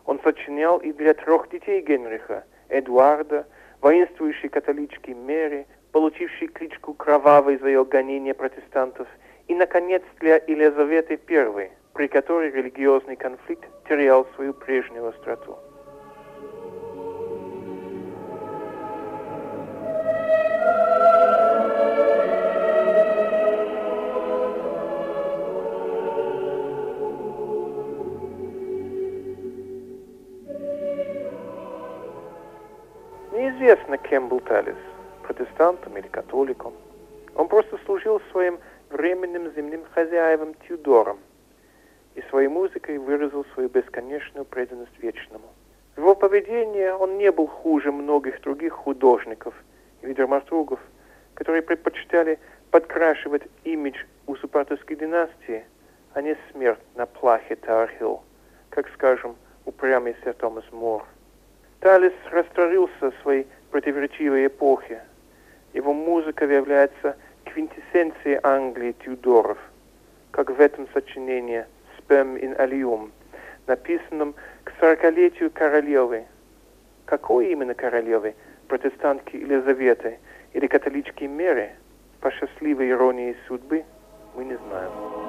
Он 0.06 0.18
сочинял 0.20 0.78
и 0.78 0.92
для 0.92 1.14
трех 1.14 1.50
детей 1.50 1.82
Генриха, 1.82 2.44
Эдуарда, 2.68 3.46
воинствующей 3.80 4.48
католички 4.48 5.10
Мэри, 5.10 5.66
получившей 5.92 6.48
кличку 6.48 6.94
Кровавой 6.94 7.58
за 7.58 7.68
ее 7.68 7.84
гонение 7.84 8.34
протестантов, 8.34 9.08
и, 9.48 9.54
наконец, 9.54 10.02
для 10.20 10.36
Елизаветы 10.36 11.20
I, 11.28 11.70
при 11.98 12.06
которой 12.06 12.52
религиозный 12.52 13.16
конфликт 13.16 13.68
терял 13.88 14.24
свою 14.36 14.54
прежнюю 14.54 15.08
остроту. 15.08 15.58
Неизвестно, 33.32 33.98
кем 33.98 34.28
был 34.28 34.38
Талис, 34.38 34.76
протестантом 35.24 35.98
или 35.98 36.06
католиком. 36.06 36.74
Он 37.34 37.48
просто 37.48 37.76
служил 37.84 38.22
своим 38.30 38.60
временным 38.88 39.52
земным 39.56 39.82
хозяевам 39.92 40.54
Тюдорам 40.68 41.18
и 42.18 42.22
своей 42.30 42.48
музыкой 42.48 42.98
выразил 42.98 43.44
свою 43.54 43.68
бесконечную 43.68 44.44
преданность 44.44 44.98
вечному. 44.98 45.46
В 45.94 46.00
его 46.00 46.16
поведении 46.16 46.88
он 46.88 47.16
не 47.16 47.30
был 47.30 47.46
хуже 47.46 47.92
многих 47.92 48.40
других 48.40 48.72
художников 48.72 49.54
или 50.02 50.12
драматургов, 50.14 50.80
которые 51.34 51.62
предпочитали 51.62 52.40
подкрашивать 52.72 53.42
имидж 53.62 54.02
узурпаторской 54.26 54.96
династии, 54.96 55.64
а 56.12 56.22
не 56.22 56.36
смерть 56.50 56.80
на 56.96 57.06
плахе 57.06 57.54
Тархилл, 57.54 58.24
как, 58.70 58.88
скажем, 58.94 59.36
упрямый 59.64 60.16
сэр 60.24 60.34
Томас 60.34 60.64
Мор. 60.72 61.04
Талис 61.78 62.14
растворился 62.32 63.12
в 63.12 63.22
своей 63.22 63.46
противоречивой 63.70 64.48
эпохе. 64.48 65.02
Его 65.72 65.92
музыка 65.92 66.46
является 66.46 67.16
квинтэссенцией 67.44 68.40
Англии 68.42 68.96
Тюдоров, 69.04 69.58
как 70.32 70.50
в 70.50 70.60
этом 70.60 70.88
сочинении 70.92 71.64
«Спем 72.08 72.38
ин 72.38 72.54
Алиум», 72.58 73.12
написанном 73.66 74.34
к 74.64 74.72
сорокалетию 74.80 75.50
королевы. 75.50 76.24
Какой 77.04 77.52
именно 77.52 77.74
королевы? 77.74 78.34
Протестантки 78.66 79.36
Елизаветы 79.36 80.18
или 80.54 80.66
католички 80.66 81.24
Меры? 81.24 81.72
По 82.20 82.30
счастливой 82.30 82.88
иронии 82.88 83.36
судьбы 83.46 83.84
мы 84.34 84.46
не 84.46 84.56
знаем. 84.56 85.27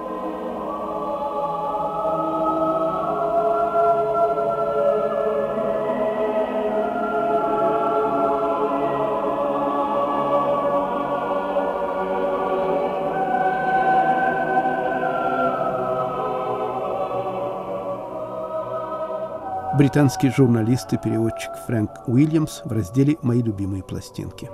Британский 19.79 20.29
журналист 20.29 20.91
и 20.91 20.97
переводчик 20.97 21.51
Фрэнк 21.65 22.09
Уильямс 22.09 22.63
в 22.65 22.71
разделе 22.73 23.15
«Мои 23.21 23.41
любимые 23.41 23.81
пластинки». 23.81 24.49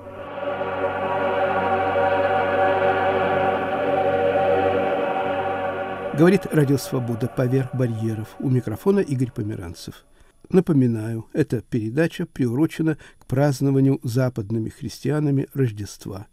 Говорит 6.16 6.46
Радио 6.52 6.78
Свобода 6.78 7.28
поверх 7.28 7.74
барьеров. 7.74 8.36
У 8.38 8.52
микрофона 8.52 9.00
Игорь 9.00 9.32
Померанцев. 9.32 10.06
Напоминаю, 10.52 11.26
эта 11.34 11.62
передача 11.62 12.28
приурочена 12.28 13.00
к 13.18 13.26
празднованию 13.26 14.00
западными 14.04 14.70
христианами 14.70 15.48
Рождества. 15.56 16.28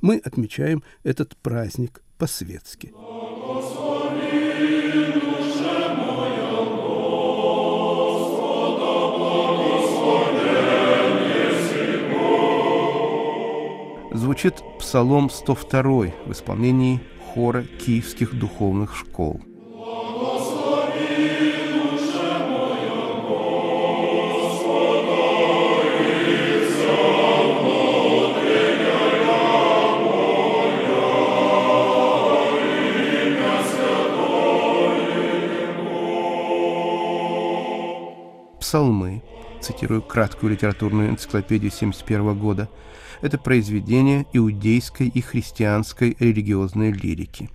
Мы 0.00 0.18
отмечаем 0.24 0.84
этот 1.02 1.36
праздник 1.38 2.00
по-светски. 2.16 2.92
Звучит 14.26 14.56
Псалом 14.80 15.30
102 15.30 15.82
в 16.26 16.32
исполнении 16.32 17.00
хора 17.32 17.62
киевских 17.62 18.36
духовных 18.36 18.96
школ. 18.96 19.40
Псалмы, 38.58 39.22
цитирую 39.60 40.02
краткую 40.02 40.50
литературную 40.50 41.10
энциклопедию 41.10 41.70
1971 41.70 42.36
года, 42.36 42.68
это 43.22 43.38
произведение 43.38 44.26
иудейской 44.32 45.08
и 45.08 45.20
христианской 45.20 46.16
религиозной 46.18 46.92
лирики. 46.92 47.50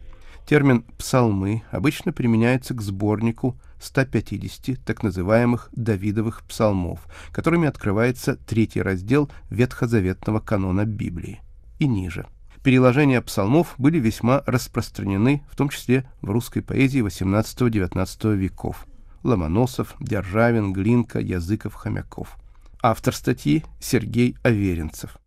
Термин 0.45 0.83
«псалмы» 0.97 1.63
обычно 1.71 2.11
применяется 2.11 2.73
к 2.73 2.81
сборнику 2.81 3.57
150 3.79 4.83
так 4.83 5.03
называемых 5.03 5.69
Давидовых 5.71 6.43
псалмов, 6.43 7.05
которыми 7.31 7.67
открывается 7.67 8.35
третий 8.35 8.81
раздел 8.81 9.31
ветхозаветного 9.49 10.39
канона 10.39 10.85
Библии. 10.85 11.41
И 11.79 11.87
ниже. 11.87 12.27
Переложения 12.63 13.21
псалмов 13.21 13.73
были 13.77 13.97
весьма 13.97 14.43
распространены, 14.45 15.43
в 15.49 15.55
том 15.55 15.69
числе 15.69 16.07
в 16.21 16.29
русской 16.29 16.61
поэзии 16.61 17.03
XVIII-XIX 17.03 18.35
веков. 18.35 18.85
Ломоносов, 19.23 19.95
Державин, 19.99 20.73
Глинка, 20.73 21.19
Языков, 21.19 21.73
Хомяков. 21.73 22.37
Автор 22.83 23.15
статьи 23.15 23.63
Сергей 23.79 24.35
Аверинцев. 24.43 25.17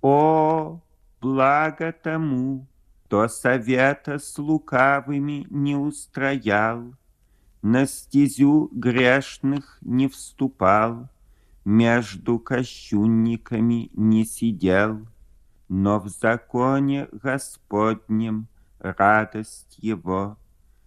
О, 0.00 0.80
благо 1.20 1.92
тому, 1.92 2.66
кто 3.04 3.26
совета 3.28 4.18
с 4.18 4.38
лукавыми 4.38 5.46
не 5.50 5.76
устроял, 5.76 6.94
На 7.62 7.86
стезю 7.86 8.70
грешных 8.72 9.78
не 9.80 10.08
вступал, 10.08 11.08
Между 11.64 12.38
кощунниками 12.38 13.90
не 13.94 14.24
сидел, 14.24 15.06
Но 15.68 15.98
в 15.98 16.08
законе 16.08 17.08
Господнем 17.10 18.46
радость 18.78 19.78
его 19.78 20.36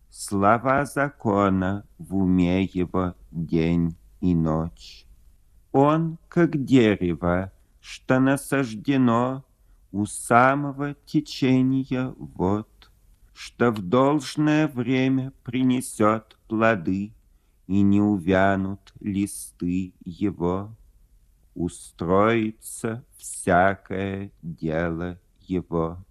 слова 0.10 0.86
закона 0.86 1.86
в 1.98 2.16
уме 2.16 2.64
его 2.64 3.16
день 3.32 3.96
и 4.22 4.36
ночь. 4.36 5.06
Он, 5.72 6.18
как 6.28 6.64
дерево, 6.64 7.52
что 7.82 8.20
насаждено 8.20 9.44
у 9.92 10.06
самого 10.06 10.94
течения 11.06 12.14
вод, 12.18 12.92
что 13.34 13.72
в 13.72 13.82
должное 13.82 14.68
время 14.68 15.34
принесет 15.44 16.38
плоды, 16.48 17.14
и 17.68 17.82
не 17.82 18.02
увянут 18.02 18.94
листы 19.00 19.94
его. 20.04 20.76
Устроится 21.56 23.06
всякое 23.18 24.32
дело 24.42 25.20
его. 25.40 26.04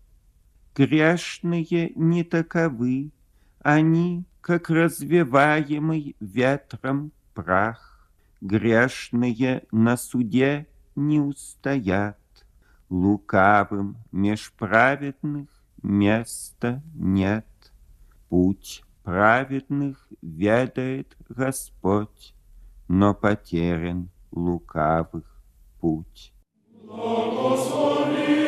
Грешные 0.75 1.93
не 1.95 2.25
таковы, 2.25 3.13
они, 3.61 4.25
как 4.41 4.71
развиваемый 4.71 6.17
ветром 6.19 7.13
прах. 7.35 8.11
Грешные 8.41 9.65
на 9.71 9.99
суде 9.99 10.67
не 11.01 11.21
устоят, 11.21 12.19
лукавым 12.89 13.97
меж 14.13 14.53
праведных 14.53 15.49
места 15.83 16.83
нет. 16.95 17.47
Путь 18.29 18.85
праведных 19.03 20.07
ведает 20.23 21.17
Господь, 21.29 22.35
но 22.87 23.15
потерян 23.15 24.11
лукавых 24.31 25.43
путь. 25.81 26.33
Благослови 26.85 28.40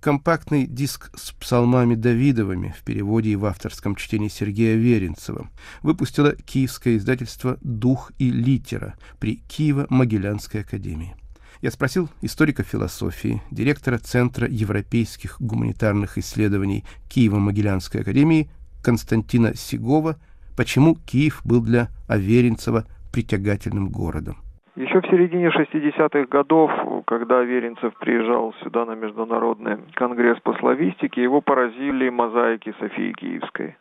компактный 0.00 0.66
диск 0.66 1.10
с 1.14 1.32
псалмами 1.32 1.94
Давидовыми 1.94 2.74
в 2.76 2.82
переводе 2.82 3.30
и 3.30 3.36
в 3.36 3.44
авторском 3.44 3.94
чтении 3.94 4.28
Сергея 4.28 4.76
Веренцева 4.76 5.48
выпустило 5.82 6.34
киевское 6.34 6.96
издательство 6.96 7.58
«Дух 7.60 8.10
и 8.18 8.30
литера» 8.30 8.94
при 9.18 9.42
Киево-Могилянской 9.48 10.60
академии. 10.60 11.14
Я 11.60 11.70
спросил 11.70 12.08
историка 12.22 12.62
философии, 12.62 13.42
директора 13.50 13.98
Центра 13.98 14.48
европейских 14.48 15.36
гуманитарных 15.40 16.16
исследований 16.16 16.84
Киево-Могилянской 17.10 18.00
академии 18.00 18.50
Константина 18.82 19.54
Сигова, 19.54 20.18
почему 20.56 20.94
Киев 20.94 21.42
был 21.44 21.60
для 21.60 21.90
Аверинцева 22.08 22.86
притягательным 23.12 23.90
городом. 23.90 24.38
Еще 24.76 25.00
в 25.00 25.06
середине 25.06 25.48
60-х 25.48 26.26
годов, 26.26 26.70
когда 27.06 27.42
Веренцев 27.42 27.92
приезжал 27.98 28.54
сюда 28.62 28.84
на 28.84 28.94
Международный 28.94 29.78
конгресс 29.94 30.38
по 30.40 30.54
славистике, 30.54 31.22
его 31.22 31.40
поразили 31.40 32.08
мозаики 32.08 32.72
Софии 32.78 33.12
Киевской. 33.12 33.76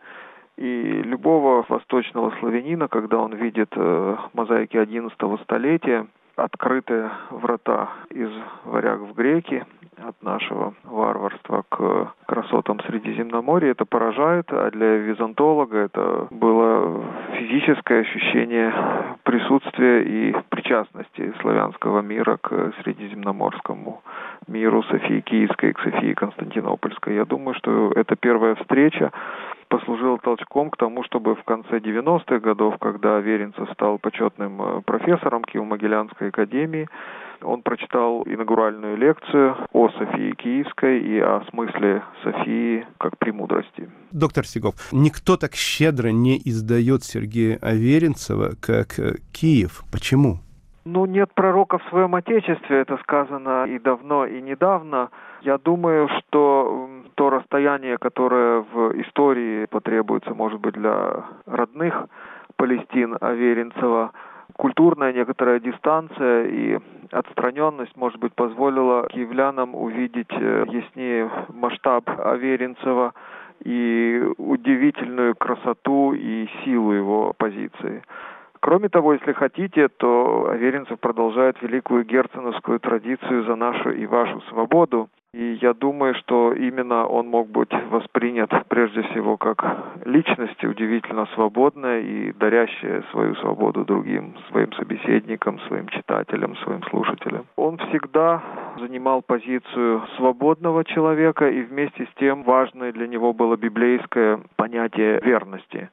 И 0.58 1.02
любого 1.04 1.64
восточного 1.70 2.34
славянина, 2.40 2.88
когда 2.88 3.20
он 3.20 3.34
видит 3.34 3.70
э, 3.76 4.18
мозаики 4.34 4.76
XI 4.76 5.44
столетия, 5.44 6.08
открытые 6.36 7.12
врата 7.30 7.90
из 8.10 8.30
варяг 8.66 9.00
в 9.00 9.14
греки, 9.14 9.66
от 10.08 10.22
нашего 10.24 10.74
варварства 10.84 11.64
к 11.70 12.14
красотам 12.26 12.80
Средиземноморья. 12.82 13.72
Это 13.72 13.86
поражает, 13.86 14.46
а 14.52 14.70
для 14.72 14.98
византолога 14.98 15.78
это 15.78 16.28
было 16.32 17.04
физическое 17.38 18.02
ощущение 18.02 18.74
присутствия 19.24 20.04
и 20.04 20.36
причастности 20.50 21.34
славянского 21.42 22.02
мира 22.02 22.38
к 22.42 22.74
средиземноморскому 22.82 24.02
миру 24.48 24.84
Софии 24.84 25.22
Киевской 25.22 25.74
к 25.74 25.80
Софии 25.82 26.14
Константинопольской. 26.14 27.16
Я 27.16 27.26
думаю, 27.26 27.56
что 27.56 27.92
это 27.96 28.16
первая 28.16 28.56
встреча 28.56 29.12
послужила 29.70 30.18
толчком 30.18 30.72
к 30.72 30.78
тому, 30.78 31.04
чтобы 31.04 31.36
в 31.36 31.44
конце 31.44 31.78
90-х 31.78 32.40
годов, 32.40 32.78
когда 32.80 33.20
Веренцев 33.20 33.70
стал 33.74 34.00
почетным 34.00 34.62
э, 34.62 34.82
профессором 34.82 35.44
Киево-Могилянской 35.44 36.30
академии, 36.30 36.90
он 37.42 37.62
прочитал 37.62 38.24
инаугуральную 38.26 38.98
лекцию 38.98 39.56
о 39.74 39.90
Софии 39.90 40.34
Киевской 40.36 41.00
и 41.00 41.20
о 41.20 41.42
смысле 41.50 42.04
Софии 42.24 42.86
как 42.98 43.18
премудрости. 43.18 43.90
Доктор 44.12 44.46
Сигов, 44.46 44.76
никто 44.92 45.38
так 45.38 45.56
щедро 45.56 46.10
не 46.10 46.38
издает 46.38 47.04
Сергея 47.04 47.58
Аверинцева, 47.62 48.52
как 48.62 49.00
э, 49.00 49.16
Киев. 49.32 49.84
Почему? 49.92 50.40
Ну, 50.86 51.06
нет 51.06 51.30
пророка 51.36 51.78
в 51.78 51.84
своем 51.90 52.16
Отечестве, 52.16 52.80
это 52.80 52.98
сказано 53.04 53.66
и 53.66 53.78
давно, 53.80 54.26
и 54.26 54.42
недавно. 54.42 55.10
Я 55.42 55.58
думаю, 55.58 56.10
что 56.18 56.90
то 57.16 57.30
расстояние, 57.30 57.98
которое 57.98 58.62
в 58.62 59.00
истории 59.02 59.66
потребуется, 59.66 60.34
может 60.34 60.60
быть, 60.60 60.74
для 60.74 61.26
родных 61.46 62.08
Палестин 62.56 63.18
Аверинцева, 63.22 64.12
культурная 64.58 65.14
некоторая 65.14 65.60
дистанция 65.60 66.46
и 66.46 66.80
отстраненность, 67.12 67.96
может 67.96 68.20
быть, 68.20 68.34
позволила 68.34 69.08
киевлянам 69.10 69.76
увидеть 69.76 70.32
э, 70.32 70.66
яснее 70.68 71.30
масштаб 71.50 72.04
Аверинцева 72.08 73.14
и 73.64 74.24
удивительную 74.38 75.36
красоту 75.36 76.14
и 76.14 76.48
силу 76.64 76.92
его 76.92 77.34
позиции. 77.38 78.04
Кроме 78.62 78.90
того, 78.90 79.14
если 79.14 79.32
хотите, 79.32 79.88
то 79.88 80.50
Аверинцев 80.50 81.00
продолжает 81.00 81.62
великую 81.62 82.04
герценовскую 82.04 82.80
традицию 82.80 83.46
за 83.46 83.56
нашу 83.56 83.92
и 83.92 84.06
вашу 84.06 84.42
свободу. 84.50 85.10
И 85.32 85.60
я 85.62 85.76
думаю, 85.76 86.16
что 86.16 86.54
именно 86.54 87.06
он 87.06 87.28
мог 87.28 87.50
быть 87.50 87.72
воспринят 87.92 88.50
прежде 88.68 89.04
всего 89.04 89.38
как 89.38 89.64
личность 90.04 90.64
удивительно 90.64 91.28
свободная 91.36 92.02
и 92.02 92.34
дарящая 92.34 93.04
свою 93.12 93.36
свободу 93.36 93.86
другим, 93.86 94.36
своим 94.50 94.74
собеседникам, 94.74 95.60
своим 95.68 95.88
читателям, 95.90 96.56
своим 96.58 96.82
слушателям. 96.90 97.46
Он 97.58 97.78
всегда 97.78 98.42
занимал 98.80 99.22
позицию 99.22 100.02
свободного 100.18 100.84
человека, 100.84 101.48
и 101.48 101.62
вместе 101.62 102.06
с 102.06 102.20
тем 102.20 102.42
важное 102.42 102.92
для 102.92 103.08
него 103.08 103.32
было 103.32 103.56
библейское 103.56 104.40
понятие 104.56 105.22
верности. 105.24 105.90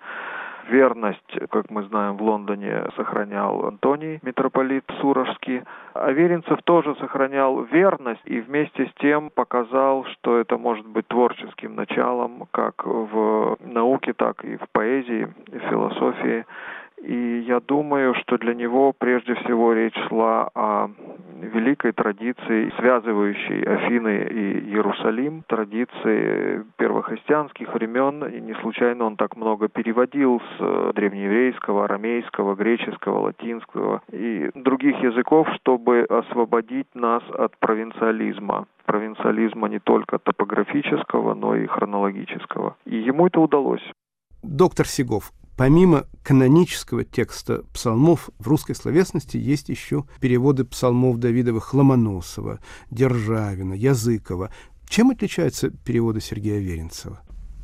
Верность, 0.69 1.39
как 1.51 1.71
мы 1.71 1.85
знаем, 1.85 2.17
в 2.17 2.23
Лондоне 2.23 2.85
сохранял 2.97 3.67
Антоний, 3.67 4.19
митрополит 4.23 4.85
Сурожский. 5.01 5.63
А 5.95 6.11
Веренцев 6.11 6.61
тоже 6.65 6.95
сохранял 6.97 7.63
верность 7.63 8.23
и 8.25 8.41
вместе 8.41 8.87
с 8.87 9.01
тем 9.01 9.31
показал, 9.31 10.05
что 10.07 10.39
это 10.39 10.59
может 10.59 10.87
быть 10.87 11.07
творческим 11.09 11.75
началом 11.75 12.49
как 12.51 12.85
в 12.85 13.57
науке, 13.61 14.13
так 14.13 14.45
и 14.45 14.57
в 14.57 14.69
поэзии, 14.73 15.29
и 15.53 15.59
в 15.59 15.63
философии. 15.63 16.45
И 17.03 17.45
я 17.47 17.61
думаю, 17.61 18.15
что 18.15 18.39
для 18.39 18.55
него 18.55 18.93
прежде 18.93 19.35
всего 19.35 19.73
речь 19.73 19.97
шла 20.09 20.49
о 20.55 20.89
великой 21.41 21.93
традиции, 21.93 22.73
связывающей 22.79 23.63
Афины 23.63 24.29
и 24.31 24.71
Иерусалим, 24.71 25.45
традиции 25.47 26.65
первохристианских 26.79 27.73
времен. 27.75 28.25
И 28.27 28.41
не 28.41 28.55
случайно 28.55 29.05
он 29.05 29.17
так 29.17 29.37
много 29.37 29.69
переводил 29.69 30.41
с 30.41 30.93
древнееврейского, 30.95 31.85
арамейского, 31.85 32.55
греческого, 32.55 33.21
латинского 33.21 34.03
и 34.11 34.51
других 34.55 34.99
языков, 35.03 35.49
чтобы 35.57 36.07
освободить 36.09 36.89
нас 36.95 37.23
от 37.31 37.57
провинциализма 37.59 38.67
провинциализма 38.87 39.69
не 39.69 39.81
только 39.81 40.19
топографического, 40.19 41.35
но 41.35 41.57
и 41.57 41.67
хронологического. 41.67 42.77
И 42.85 42.97
ему 42.97 43.27
это 43.27 43.41
удалось. 43.41 43.83
Доктор 44.49 44.87
Сигов, 44.87 45.33
Помимо 45.59 46.05
канонического 46.23 47.03
текста 47.03 47.63
псалмов 47.73 48.29
в 48.39 48.47
русской 48.47 48.75
словесности 48.75 49.39
есть 49.39 49.71
еще 49.71 50.05
переводы 50.21 50.67
псалмов 50.67 51.19
Давидовых 51.19 51.73
Ломоносова, 51.73 52.59
Державина, 52.91 53.73
Языкова. 53.73 54.51
Чем 54.87 55.11
отличаются 55.11 55.71
переводы 55.71 56.21
Сергея 56.21 56.61
Веренцева? 56.61 57.21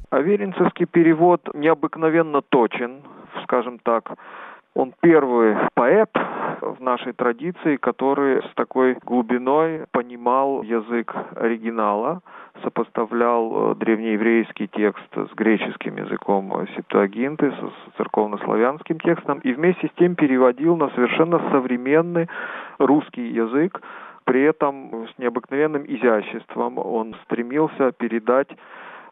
Аверинцевский 0.08 0.86
перевод 0.86 1.42
необыкновенно 1.54 2.40
точен, 2.40 3.02
скажем 3.44 3.78
так. 3.78 4.16
Он 4.74 4.94
первый 5.00 5.56
поэт 5.74 6.10
в 6.62 6.80
нашей 6.80 7.12
традиции, 7.12 7.76
который 7.76 8.42
с 8.42 8.54
такой 8.54 8.96
глубиной 9.04 9.84
понимал 9.90 10.62
язык 10.62 11.14
оригинала, 11.36 12.22
сопоставлял 12.62 13.72
э, 13.72 13.74
древнееврейский 13.76 14.68
текст 14.68 15.08
с 15.14 15.34
греческим 15.34 15.96
языком 15.96 16.66
септуагинты, 16.74 17.50
с 17.50 17.96
церковнославянским 17.96 19.00
текстом, 19.00 19.40
и 19.40 19.52
вместе 19.52 19.88
с 19.88 19.98
тем 19.98 20.14
переводил 20.14 20.76
на 20.76 20.88
совершенно 20.90 21.38
современный 21.50 22.28
русский 22.78 23.28
язык, 23.28 23.80
при 24.24 24.42
этом 24.42 25.06
с 25.08 25.18
необыкновенным 25.18 25.84
изяществом 25.86 26.78
он 26.78 27.14
стремился 27.24 27.92
передать 27.92 28.48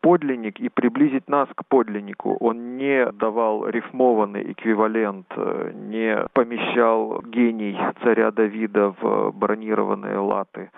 подлинник 0.01 0.59
и 0.61 0.69
приблизить 0.69 1.29
нас 1.29 1.49
к 1.55 1.65
подлиннику. 1.69 2.37
Он 2.41 2.77
не 2.77 3.07
давал 3.13 3.69
рифмованный 3.69 4.53
эквивалент, 4.53 5.27
э, 5.37 5.73
не 5.75 6.25
помещал 6.33 7.23
гений 7.23 7.79
царя 8.03 8.31
Давида 8.31 8.95
в 9.01 9.33
бронированные 9.33 10.19
латы 10.19 10.71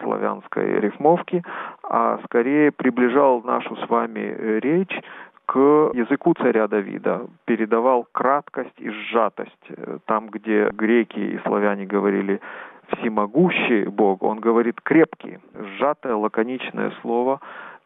славянской 0.00 0.80
рифмовки, 0.80 1.42
а 1.82 2.18
скорее 2.24 2.72
приближал 2.72 3.42
нашу 3.42 3.76
с 3.76 3.88
вами 3.88 4.34
речь 4.60 4.98
к 5.46 5.58
языку 5.94 6.34
царя 6.34 6.68
Давида, 6.68 7.26
передавал 7.44 8.06
краткость 8.12 8.78
и 8.78 8.88
сжатость. 8.88 9.68
Там, 10.06 10.28
где 10.28 10.70
греки 10.70 11.18
и 11.18 11.40
славяне 11.40 11.86
говорили 11.86 12.40
всемогущий 12.96 13.84
Бог, 13.86 14.22
он 14.22 14.38
говорит 14.38 14.80
крепкий, 14.80 15.38
сжатое, 15.54 16.14
лаконичное 16.14 16.92
слово, 17.02 17.40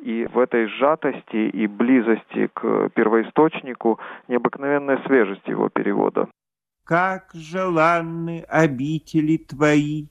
и 0.04 0.26
в 0.26 0.38
этой 0.38 0.68
сжатости 0.68 1.48
и 1.48 1.66
близости 1.66 2.48
к 2.52 2.90
первоисточнику 2.90 3.98
необыкновенная 4.28 5.02
свежесть 5.06 5.48
его 5.48 5.70
перевода. 5.70 6.28
Как 6.84 7.30
желанны 7.32 8.44
обители 8.46 9.38
Твои, 9.38 10.08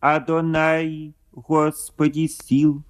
Адонай, 0.00 1.14
Господи 1.30 2.26
сил, 2.26 2.82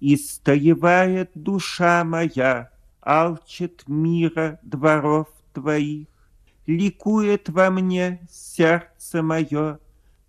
Истоевает 0.00 1.30
душа 1.34 2.04
моя, 2.04 2.70
Алчит 3.02 3.86
мира 3.86 4.58
дворов 4.62 5.28
Твоих, 5.52 6.08
Ликует 6.66 7.50
во 7.50 7.68
мне 7.68 8.20
сердце 8.30 9.22
мое, 9.22 9.78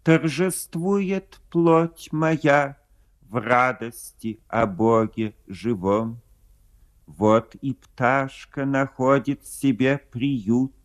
Торжествует 0.03 1.39
плоть 1.49 2.09
моя 2.11 2.75
В 3.33 3.37
радости 3.37 4.39
о 4.47 4.67
Боге 4.67 5.33
живом. 5.47 6.21
Вот 7.07 7.55
и 7.55 7.73
пташка 7.73 8.63
находит 8.63 9.43
себе 9.43 9.97
приют, 10.11 10.75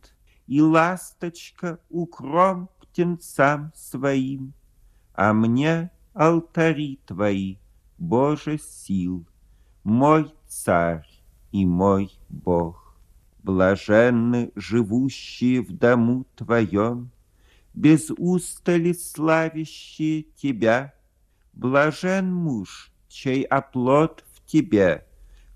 И 0.46 0.62
ласточка 0.62 1.78
укром 1.90 2.70
птенцам 2.80 3.70
своим, 3.74 4.54
А 5.12 5.34
мне 5.34 5.90
алтари 6.14 6.98
Твои, 7.04 7.58
Боже 7.98 8.56
сил, 8.56 9.26
Мой 9.84 10.32
царь 10.46 11.06
и 11.52 11.66
мой 11.66 12.18
Бог. 12.30 12.96
Блаженны 13.42 14.52
живущие 14.54 15.60
в 15.60 15.76
дому 15.76 16.24
Твоем, 16.34 17.10
Без 17.74 18.10
устали 18.16 18.94
славящие 18.94 20.22
Тебя. 20.22 20.94
Блажен 21.58 22.32
муж, 22.32 22.92
чей 23.08 23.42
оплот 23.42 24.24
в 24.32 24.46
Тебе, 24.46 25.04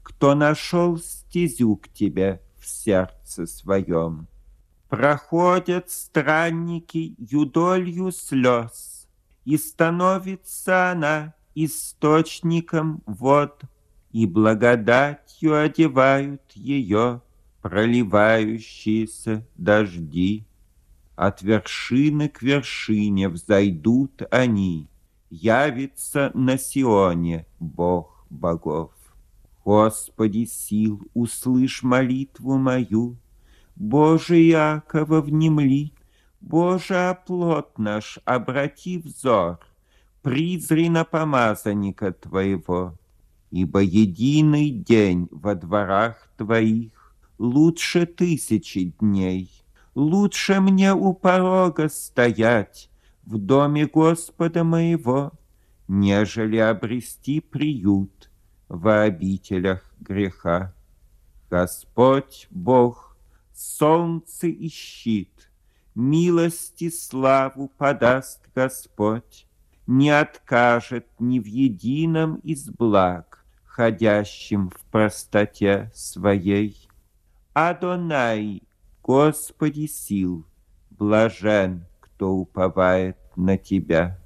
Кто 0.03 0.34
нашел 0.34 0.98
стезю 0.98 1.76
к 1.76 1.88
Тебе 1.88 2.42
в 2.59 2.66
сердце 2.66 3.46
своем. 3.46 4.26
Проходят 4.88 5.90
странники 5.90 7.14
юдолью 7.18 8.11
слез, 8.11 9.07
И 9.44 9.57
становится 9.57 10.90
она 10.90 11.34
источником 11.55 13.05
вод, 13.07 13.62
И 14.11 14.26
благодатью 14.26 15.57
одевают 15.57 16.42
ее 16.55 17.22
проливающиеся 17.61 19.46
дожди. 19.55 20.48
От 21.14 21.42
вершины 21.42 22.28
к 22.28 22.42
вершине 22.42 23.28
взойдут 23.28 24.22
они, 24.32 24.88
Явится 25.35 26.30
на 26.35 26.59
Сионе 26.59 27.47
Бог 27.59 28.26
богов. 28.28 28.91
Господи 29.64 30.45
сил, 30.45 31.01
услышь 31.14 31.83
молитву 31.83 32.59
мою, 32.59 33.16
Боже 33.74 34.37
Якова 34.37 35.22
внемли, 35.22 35.95
Боже 36.43 37.09
оплот 37.09 37.78
наш, 37.78 38.18
обрати 38.26 38.99
взор, 38.99 39.59
Призри 40.20 40.91
на 40.91 41.05
помазанника 41.05 42.12
Твоего, 42.12 42.99
Ибо 43.51 43.80
единый 43.80 44.68
день 44.68 45.28
во 45.30 45.55
дворах 45.55 46.28
Твоих 46.37 47.16
Лучше 47.39 48.05
тысячи 48.05 48.95
дней, 49.01 49.51
Лучше 49.95 50.61
мне 50.61 50.93
у 50.93 51.14
порога 51.14 51.89
стоять 51.89 52.91
В 53.25 53.39
доме 53.39 53.87
Господа 53.87 54.64
моего, 54.64 55.33
Нежели 55.89 56.57
обрести 56.57 57.41
приют 57.41 58.31
В 58.68 59.03
обителях 59.03 59.85
греха. 60.01 60.75
Господь 61.51 62.49
Бог, 62.51 63.16
солнце 63.53 64.49
и 64.49 64.68
щит, 64.68 65.51
Милости 65.95 66.89
славу 66.91 67.70
подаст 67.77 68.41
Господь, 68.55 69.47
Не 69.87 70.11
откажет 70.11 71.07
ни 71.18 71.39
в 71.39 71.47
едином 71.47 72.37
из 72.37 72.68
благ, 72.70 73.45
Ходящим 73.64 74.70
в 74.70 74.81
простоте 74.91 75.91
своей. 75.95 76.89
Адонай, 77.55 78.62
Господи 79.03 79.87
сил, 79.87 80.47
блажен, 80.91 81.87
кто 82.23 82.31
уповает 82.31 83.16
на 83.37 83.59
Тебя. 83.59 84.18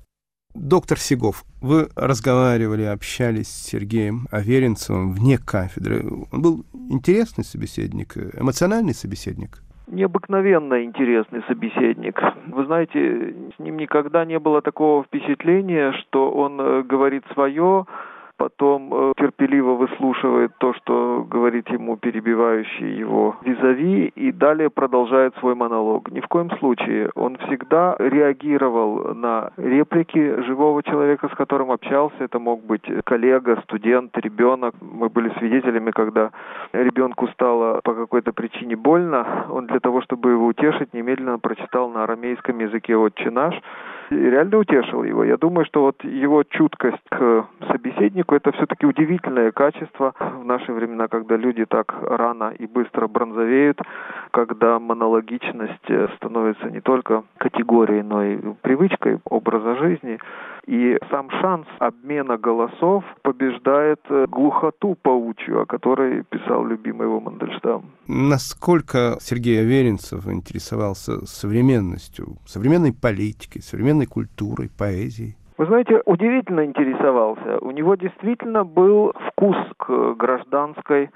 Доктор 0.54 0.98
Сигов, 0.98 1.44
вы 1.62 1.88
разговаривали, 1.96 2.82
общались 2.82 3.48
с 3.48 3.70
Сергеем 3.70 4.26
Аверинцевым 4.30 5.14
вне 5.14 5.38
кафедры. 5.38 6.02
Он 6.30 6.42
был 6.42 6.64
интересный 6.90 7.44
собеседник, 7.44 8.14
эмоциональный 8.38 8.92
собеседник? 8.92 9.62
Необыкновенно 9.86 10.84
интересный 10.84 11.42
собеседник. 11.48 12.20
Вы 12.48 12.66
знаете, 12.66 13.34
с 13.56 13.58
ним 13.58 13.78
никогда 13.78 14.26
не 14.26 14.38
было 14.38 14.60
такого 14.60 15.04
впечатления, 15.04 15.92
что 15.92 16.30
он 16.30 16.60
э, 16.60 16.82
говорит 16.82 17.24
свое, 17.32 17.86
потом 18.36 18.92
э, 18.92 19.12
терпеливо 19.16 19.72
выслушивает 19.72 20.52
то, 20.58 20.74
что 20.74 21.26
говорит 21.28 21.68
ему 21.70 21.96
перебивающий 21.96 22.96
его 22.96 23.36
визави, 23.42 24.12
и 24.14 24.32
далее 24.32 24.70
продолжает 24.70 25.34
свой 25.36 25.54
монолог. 25.54 26.10
Ни 26.10 26.20
в 26.20 26.28
коем 26.28 26.50
случае. 26.58 27.10
Он 27.14 27.36
всегда 27.38 27.96
реагировал 27.98 29.14
на 29.14 29.50
реплики 29.56 30.42
живого 30.42 30.82
человека, 30.82 31.28
с 31.28 31.36
которым 31.36 31.70
общался. 31.70 32.16
Это 32.20 32.38
мог 32.38 32.64
быть 32.64 32.84
коллега, 33.04 33.60
студент, 33.62 34.16
ребенок. 34.18 34.74
Мы 34.80 35.08
были 35.08 35.30
свидетелями, 35.38 35.90
когда 35.90 36.30
ребенку 36.72 37.28
стало 37.28 37.80
по 37.82 37.94
какой-то 37.94 38.32
причине 38.32 38.76
больно. 38.76 39.46
Он 39.50 39.66
для 39.66 39.80
того, 39.80 40.02
чтобы 40.02 40.30
его 40.30 40.46
утешить, 40.46 40.94
немедленно 40.94 41.38
прочитал 41.38 41.90
на 41.90 42.04
арамейском 42.04 42.58
языке 42.58 42.96
«Отче 42.96 43.30
наш», 43.30 43.54
реально 44.10 44.58
утешил 44.58 45.04
его. 45.04 45.24
Я 45.24 45.36
думаю, 45.36 45.64
что 45.66 45.82
вот 45.82 46.02
его 46.04 46.42
чуткость 46.44 47.02
к 47.08 47.46
собеседнику 47.68 48.34
это 48.34 48.52
все-таки 48.52 48.86
удивительное 48.86 49.52
качество 49.52 50.14
в 50.18 50.44
наши 50.44 50.72
времена, 50.72 51.08
когда 51.08 51.36
люди 51.36 51.64
так 51.64 51.94
рано 52.02 52.52
и 52.58 52.66
быстро 52.66 53.06
бронзовеют, 53.06 53.80
когда 54.30 54.78
монологичность 54.78 55.90
становится 56.16 56.70
не 56.70 56.80
только 56.80 57.24
категорией, 57.38 58.02
но 58.02 58.24
и 58.24 58.38
привычкой 58.62 59.20
образа 59.24 59.76
жизни. 59.76 60.18
И 60.66 60.98
сам 61.10 61.30
шанс 61.30 61.66
обмена 61.78 62.36
голосов 62.36 63.04
побеждает 63.22 64.00
глухоту 64.28 64.96
паучью, 65.00 65.62
о 65.62 65.66
которой 65.66 66.24
писал 66.24 66.66
любимый 66.66 67.04
его 67.04 67.20
Мандельштам. 67.20 67.84
Насколько 68.08 69.16
Сергей 69.20 69.60
Аверинцев 69.60 70.26
интересовался 70.26 71.24
современностью, 71.24 72.38
современной 72.46 72.92
политикой, 72.92 73.60
современной 73.62 74.06
культурой, 74.06 74.68
поэзией? 74.76 75.36
Вы 75.56 75.66
знаете, 75.66 76.02
удивительно 76.04 76.64
интересовался. 76.64 77.58
У 77.60 77.70
него 77.70 77.94
действительно 77.94 78.64
был 78.64 79.12
вкус 79.28 79.56
к 79.78 80.14
гражданской 80.14 81.10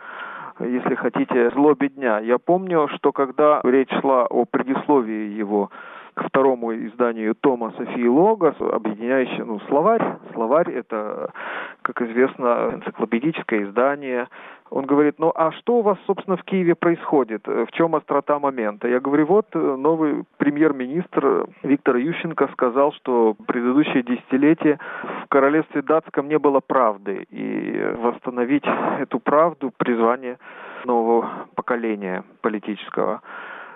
если 0.60 0.94
хотите, 0.94 1.50
злобе 1.50 1.88
дня. 1.88 2.18
Я 2.18 2.38
помню, 2.38 2.88
что 2.96 3.12
когда 3.12 3.60
речь 3.64 3.90
шла 4.00 4.26
о 4.26 4.44
предисловии 4.44 5.32
его 5.32 5.70
к 6.14 6.24
второму 6.24 6.74
изданию 6.74 7.34
тома 7.34 7.72
Софии 7.76 8.06
Логос, 8.06 8.54
объединяющий 8.60 9.44
ну, 9.44 9.60
словарь. 9.68 10.18
Словарь— 10.32 10.70
это, 10.72 11.32
как 11.82 12.02
известно, 12.02 12.70
энциклопедическое 12.74 13.64
издание. 13.64 14.28
Он 14.70 14.86
говорит, 14.86 15.16
ну 15.18 15.32
а 15.34 15.50
что 15.52 15.78
у 15.78 15.82
вас, 15.82 15.98
собственно, 16.06 16.36
в 16.36 16.44
Киеве 16.44 16.74
происходит? 16.74 17.46
В 17.46 17.68
чем 17.72 17.96
острота 17.96 18.38
момента? 18.38 18.86
Я 18.86 19.00
говорю, 19.00 19.26
вот 19.26 19.46
э, 19.52 19.58
новый 19.58 20.24
премьер-министр 20.36 21.46
Виктор 21.64 21.96
Ющенко 21.96 22.48
сказал, 22.52 22.92
что 22.92 23.34
предыдущее 23.46 24.04
десятилетие 24.04 24.78
в 25.24 25.28
королевстве 25.28 25.82
датском 25.82 26.28
не 26.28 26.38
было 26.38 26.60
правды. 26.60 27.26
И 27.30 27.94
восстановить 27.98 28.64
эту 29.00 29.18
правду— 29.18 29.72
призвание 29.76 30.38
нового 30.84 31.48
поколения 31.56 32.24
политического. 32.40 33.22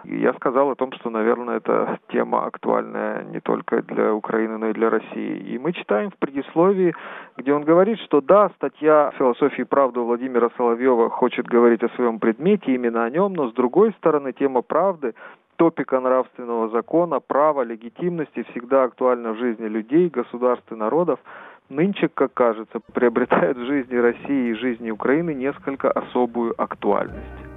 Я 0.05 0.33
сказал 0.35 0.71
о 0.71 0.75
том, 0.75 0.93
что, 0.93 1.11
наверное, 1.11 1.57
эта 1.57 1.99
тема 2.09 2.47
актуальная 2.47 3.25
не 3.25 3.41
только 3.41 3.83
для 3.83 4.15
Украины, 4.15 4.59
но 4.59 4.69
и 4.69 4.73
для 4.73 4.91
России. 4.91 5.39
И 5.39 5.59
мы 5.59 5.73
читаем 5.73 6.11
в 6.11 6.17
предисловии 6.17 6.95
где 7.37 7.53
он 7.53 7.65
говорит, 7.65 7.99
что 8.01 8.21
да, 8.21 8.51
статья 8.57 9.11
«Философии 9.19 9.63
и 9.63 9.65
правды» 9.65 10.01
Владимира 10.01 10.51
Соловьева 10.57 11.11
хочет 11.11 11.47
говорить 11.47 11.83
о 11.83 11.89
своем 11.91 12.19
предмете, 12.19 12.75
именно 12.75 13.05
о 13.05 13.11
нем, 13.11 13.35
но 13.35 13.51
с 13.51 13.55
другой 13.55 13.93
стороны 13.95 14.33
тема 14.33 14.63
правды 14.63 15.15
топика 15.57 16.01
нравственного 16.01 16.69
закона, 16.69 17.21
права, 17.21 17.63
легитимности 17.63 18.45
всегда 18.51 18.85
актуальна 18.85 19.33
в 19.33 19.39
жизни 19.39 19.67
людей, 19.67 20.09
государств 20.09 20.71
и 20.71 20.75
народов, 20.75 21.21
нынче, 21.69 22.09
как 22.09 22.35
кажется, 22.35 22.81
приобретает 22.93 23.57
в 23.57 23.67
жизни 23.67 23.97
России 23.97 24.51
и 24.51 24.55
жизни 24.55 24.91
Украины 24.91 25.35
несколько 25.35 25.91
особую 25.91 26.61
актуальность. 26.61 27.54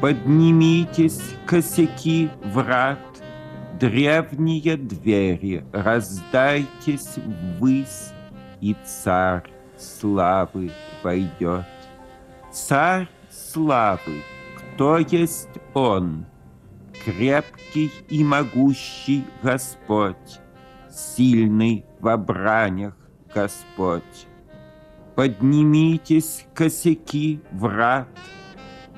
Поднимитесь, 0.00 1.20
косяки 1.44 2.30
врат, 2.42 2.98
древние 3.78 4.78
двери, 4.78 5.62
раздайтесь 5.72 7.16
ввысь, 7.58 8.12
и 8.62 8.74
царь 8.86 9.50
славы 9.76 10.70
войдет. 11.02 11.66
Царь 12.50 13.08
славы, 13.30 14.22
кто 14.56 14.96
есть 14.96 15.50
он? 15.74 16.24
Крепкий 17.04 17.92
и 18.08 18.24
могущий 18.24 19.26
Господь, 19.42 20.40
сильный 20.90 21.84
в 22.00 22.16
бранях 22.16 22.96
Господь. 23.34 24.26
Поднимитесь, 25.14 26.46
косяки 26.54 27.42
врат, 27.52 28.08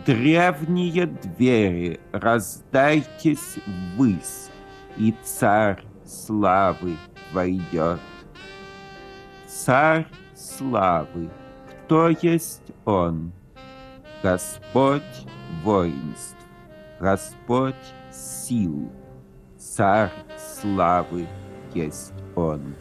древние 0.06 1.06
двери, 1.06 2.00
раздайтесь 2.12 3.58
ввысь, 3.96 4.50
и 4.96 5.14
царь 5.22 5.82
славы 6.04 6.96
войдет. 7.32 8.00
Царь 9.46 10.06
славы, 10.34 11.30
кто 11.84 12.08
есть 12.08 12.72
он? 12.84 13.32
Господь 14.22 15.02
воинств, 15.62 16.36
Господь 17.00 17.74
сил, 18.10 18.90
царь 19.58 20.10
славы 20.60 21.26
есть 21.74 22.12
он. 22.34 22.74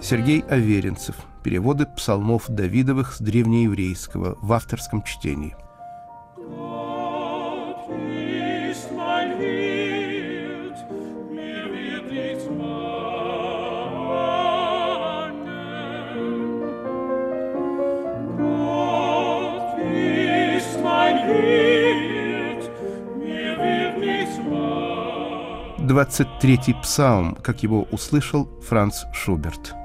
Сергей 0.00 0.40
Аверинцев. 0.48 1.16
Переводы 1.48 1.86
псалмов 1.86 2.44
Давидовых 2.50 3.14
с 3.14 3.20
древнееврейского 3.20 4.36
в 4.42 4.52
авторском 4.52 5.02
чтении. 5.02 5.56
Двадцать 25.78 26.28
третий 26.40 26.74
псалм, 26.74 27.36
как 27.36 27.62
его 27.62 27.88
услышал 27.90 28.46
Франц 28.68 29.04
Шуберт. 29.14 29.77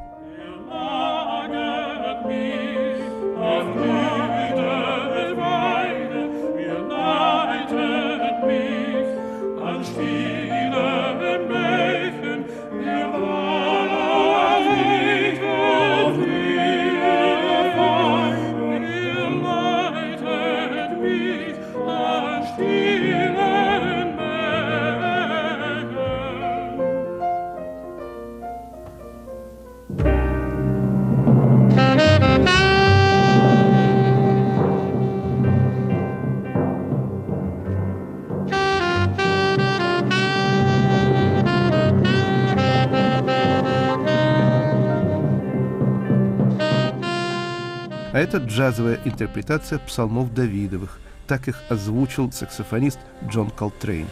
Джазовая 48.53 48.99
интерпретация 49.03 49.79
псалмов 49.79 50.31
Давидовых. 50.31 50.99
Так 51.27 51.47
их 51.47 51.63
озвучил 51.69 52.31
саксофонист 52.31 52.99
Джон 53.27 53.49
Колтрейн. 53.49 54.07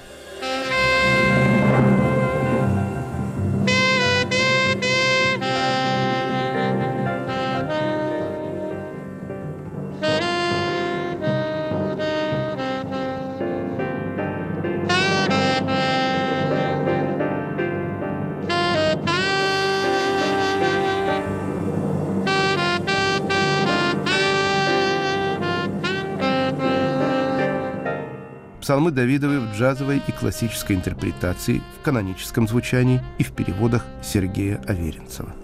Псалмы 28.72 28.92
Давидовы 28.92 29.42
в 29.42 29.54
джазовой 29.54 30.02
и 30.08 30.14
классической 30.14 30.78
интерпретации, 30.78 31.62
в 31.78 31.84
каноническом 31.84 32.48
звучании 32.48 33.02
и 33.18 33.24
в 33.24 33.34
переводах 33.34 33.86
Сергея 34.02 34.64
Аверинцева. 34.66 35.36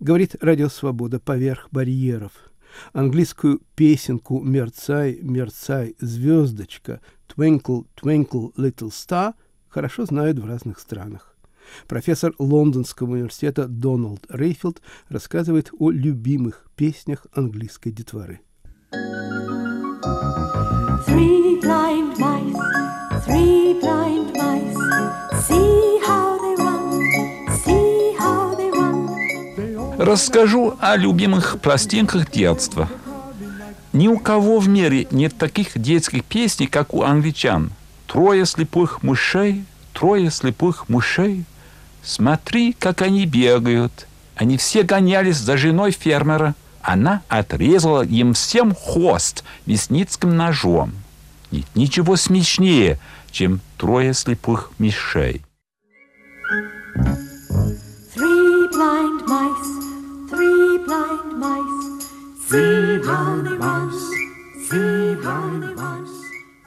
Говорит 0.00 0.34
Радио 0.40 0.68
Свобода 0.68 1.20
поверх 1.20 1.68
барьеров. 1.70 2.32
Английскую 2.92 3.62
песенку 3.76 4.40
«Мерцай, 4.40 5.20
мерцай, 5.22 5.94
звездочка» 6.00 7.00
«Twinkle, 7.28 7.86
twinkle, 8.02 8.52
little 8.56 8.90
star» 8.90 9.34
хорошо 9.68 10.06
знают 10.06 10.40
в 10.40 10.44
разных 10.44 10.80
странах. 10.80 11.36
Профессор 11.86 12.34
Лондонского 12.40 13.12
университета 13.12 13.68
Дональд 13.68 14.26
Рейфилд 14.28 14.82
рассказывает 15.08 15.70
о 15.78 15.92
любимых 15.92 16.66
песнях 16.74 17.28
английской 17.32 17.92
детворы. 17.92 18.40
Расскажу 29.98 30.76
о 30.80 30.96
любимых 30.96 31.60
пластинках 31.60 32.30
детства. 32.30 32.88
Ни 33.92 34.08
у 34.08 34.18
кого 34.18 34.58
в 34.58 34.68
мире 34.68 35.06
нет 35.10 35.36
таких 35.36 35.78
детских 35.78 36.24
песней, 36.24 36.66
как 36.66 36.92
у 36.94 37.02
англичан. 37.02 37.70
Трое 38.06 38.44
слепых 38.44 39.02
мышей, 39.02 39.64
трое 39.92 40.30
слепых 40.30 40.88
мышей. 40.88 41.44
Смотри, 42.02 42.72
как 42.72 43.02
они 43.02 43.26
бегают. 43.26 44.06
Они 44.34 44.56
все 44.56 44.82
гонялись 44.82 45.36
за 45.36 45.56
женой 45.56 45.92
фермера– 45.92 46.54
она 46.82 47.22
отрезала 47.28 48.04
им 48.04 48.32
всем 48.34 48.74
хвост 48.74 49.44
мясницким 49.66 50.36
ножом. 50.36 50.92
Нет 51.50 51.66
ничего 51.74 52.16
смешнее, 52.16 52.98
чем 53.30 53.60
трое 53.76 54.14
слепых 54.14 54.70
мишей. 54.78 55.42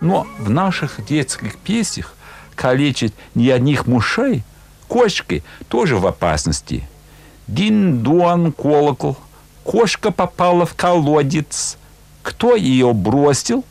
Но 0.01 0.27
в 0.37 0.49
наших 0.49 1.05
детских 1.05 1.57
песнях 1.57 2.13
калечить 2.55 3.13
не 3.35 3.49
одних 3.49 3.87
мышей, 3.87 4.43
кошки 4.87 5.43
тоже 5.69 5.97
в 5.97 6.05
опасности. 6.05 6.87
Дин-дуан 7.47 8.51
колокол– 8.51 9.17
Кошка 9.63 10.11
попала 10.11 10.65
в 10.65 10.75
колодец. 10.75 11.77
Кто 12.21 12.55
ее 12.55 12.93
бросил? 12.93 13.63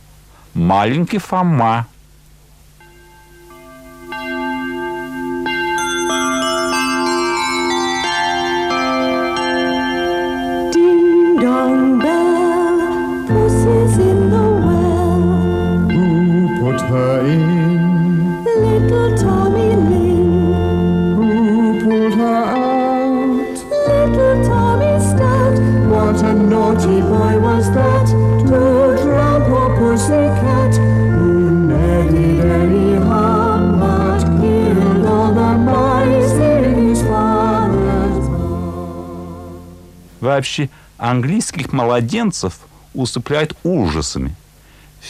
Маленький 0.54 1.18
Фома. 1.18 1.86
naughty 4.12 4.41
Вообще, 40.42 40.70
английских 40.98 41.72
младенцев 41.72 42.58
усыпляют 42.94 43.56
ужасами. 43.62 44.34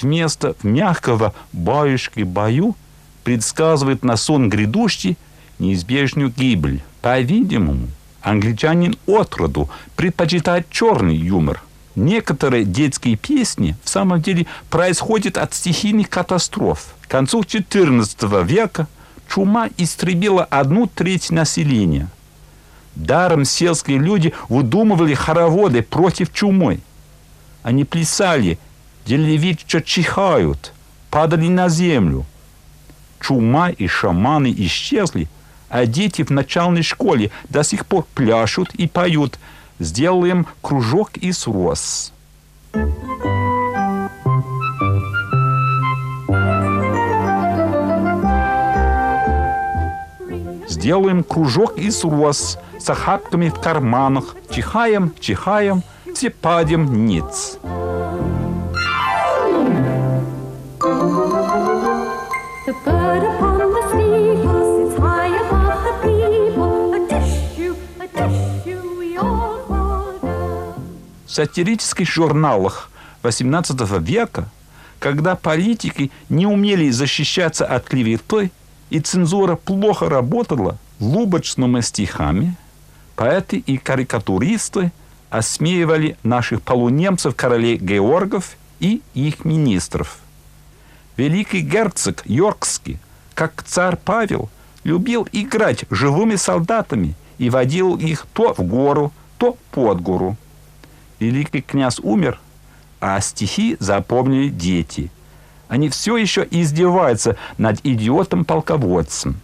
Вместо 0.02 0.56
мягкого 0.62 1.32
баюшки 1.54 2.20
бою 2.20 2.76
предсказывает 3.24 4.04
на 4.04 4.18
сон 4.18 4.50
грядущий 4.50 5.16
неизбежную 5.58 6.28
гибель. 6.28 6.82
По-видимому, 7.00 7.88
англичанин 8.20 8.94
от 9.06 9.34
роду 9.36 9.70
предпочитает 9.96 10.68
черный 10.68 11.16
юмор. 11.16 11.62
Некоторые 11.94 12.66
детские 12.66 13.16
песни 13.16 13.74
в 13.82 13.88
самом 13.88 14.20
деле 14.20 14.44
происходят 14.68 15.38
от 15.38 15.54
стихийных 15.54 16.10
катастроф. 16.10 16.94
К 17.00 17.08
концу 17.08 17.40
XIV 17.40 18.44
века 18.44 18.86
чума 19.30 19.70
истребила 19.78 20.44
одну 20.44 20.88
треть 20.88 21.30
населения. 21.30 22.10
Даром 22.94 23.44
сельские 23.44 23.98
люди 23.98 24.34
выдумывали 24.48 25.14
хороводы 25.14 25.82
против 25.82 26.32
чумы. 26.32 26.80
Они 27.62 27.84
плясали, 27.84 28.58
делали 29.06 29.36
вид, 29.36 29.60
что 29.66 29.80
чихают, 29.80 30.72
падали 31.10 31.48
на 31.48 31.68
землю. 31.68 32.26
Чума 33.20 33.70
и 33.70 33.86
шаманы 33.86 34.52
исчезли, 34.58 35.28
а 35.68 35.86
дети 35.86 36.22
в 36.22 36.30
начальной 36.30 36.82
школе 36.82 37.30
до 37.48 37.62
сих 37.62 37.86
пор 37.86 38.06
пляшут 38.14 38.74
и 38.74 38.86
поют 38.86 39.38
«Сделаем 39.78 40.46
кружок 40.60 41.16
из 41.16 41.46
роз». 41.46 42.12
Сделаем 50.82 51.22
кружок 51.22 51.78
из 51.78 52.02
роз 52.02 52.58
с 52.76 52.90
охапками 52.90 53.50
в 53.50 53.60
карманах. 53.60 54.34
Чихаем, 54.50 55.14
чихаем, 55.20 55.84
все 56.12 56.28
падем 56.28 57.06
ниц. 57.06 57.56
The 62.66 62.74
bird 62.84 63.22
upon 63.22 63.58
the 63.58 63.82
steeple 63.90 64.62
sits 64.74 64.98
high 64.98 65.30
above 65.44 65.84
the 65.86 65.94
people. 66.02 66.94
A 66.94 67.00
tissue, 67.08 67.76
a 68.00 68.08
tissue, 68.08 68.82
we 68.98 69.16
all 69.16 69.64
fall 69.68 70.18
down. 70.20 70.74
В 71.26 71.30
сатирических 71.30 72.10
журналах 72.10 72.90
XVIII 73.22 74.02
века, 74.02 74.48
когда 74.98 75.36
политики 75.36 76.10
не 76.28 76.48
умели 76.48 76.90
защищаться 76.90 77.66
от 77.66 77.84
клеветы, 77.84 78.50
и 78.92 79.00
цензура 79.00 79.56
плохо 79.56 80.10
работала 80.10 80.76
лубочными 81.00 81.80
стихами, 81.80 82.54
поэты 83.16 83.56
и 83.56 83.78
карикатуристы 83.78 84.92
осмеивали 85.30 86.18
наших 86.22 86.60
полунемцев 86.60 87.34
королей 87.34 87.78
Георгов 87.78 88.54
и 88.80 89.00
их 89.14 89.46
министров. 89.46 90.18
Великий 91.16 91.60
герцог 91.60 92.20
Йоркский, 92.26 92.98
как 93.32 93.62
царь 93.62 93.96
Павел, 93.96 94.50
любил 94.84 95.26
играть 95.32 95.86
живыми 95.88 96.36
солдатами 96.36 97.14
и 97.38 97.48
водил 97.48 97.96
их 97.96 98.26
то 98.34 98.52
в 98.52 98.62
гору, 98.62 99.10
то 99.38 99.56
под 99.70 100.02
гору. 100.02 100.36
Великий 101.18 101.62
князь 101.62 101.98
умер, 101.98 102.38
а 103.00 103.18
стихи 103.22 103.78
запомнили 103.80 104.50
дети. 104.50 105.10
Они 105.68 105.88
все 105.88 106.16
еще 106.16 106.46
издеваются 106.50 107.36
над 107.58 107.80
идиотом-полководцем. 107.84 109.36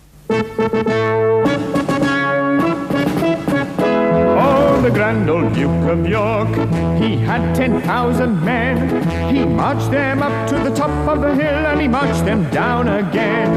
The 4.88 4.94
grand 4.94 5.28
old 5.28 5.52
Duke 5.52 5.90
of 5.90 6.08
York, 6.08 6.48
he 6.98 7.18
had 7.18 7.54
10,000 7.54 8.42
men. 8.42 8.88
He 9.30 9.44
marched 9.44 9.90
them 9.90 10.22
up 10.22 10.48
to 10.48 10.56
the 10.56 10.74
top 10.74 10.90
of 11.06 11.20
the 11.20 11.34
hill 11.34 11.66
and 11.66 11.78
he 11.78 11.88
marched 11.88 12.24
them 12.24 12.48
down 12.50 12.88
again. 12.88 13.50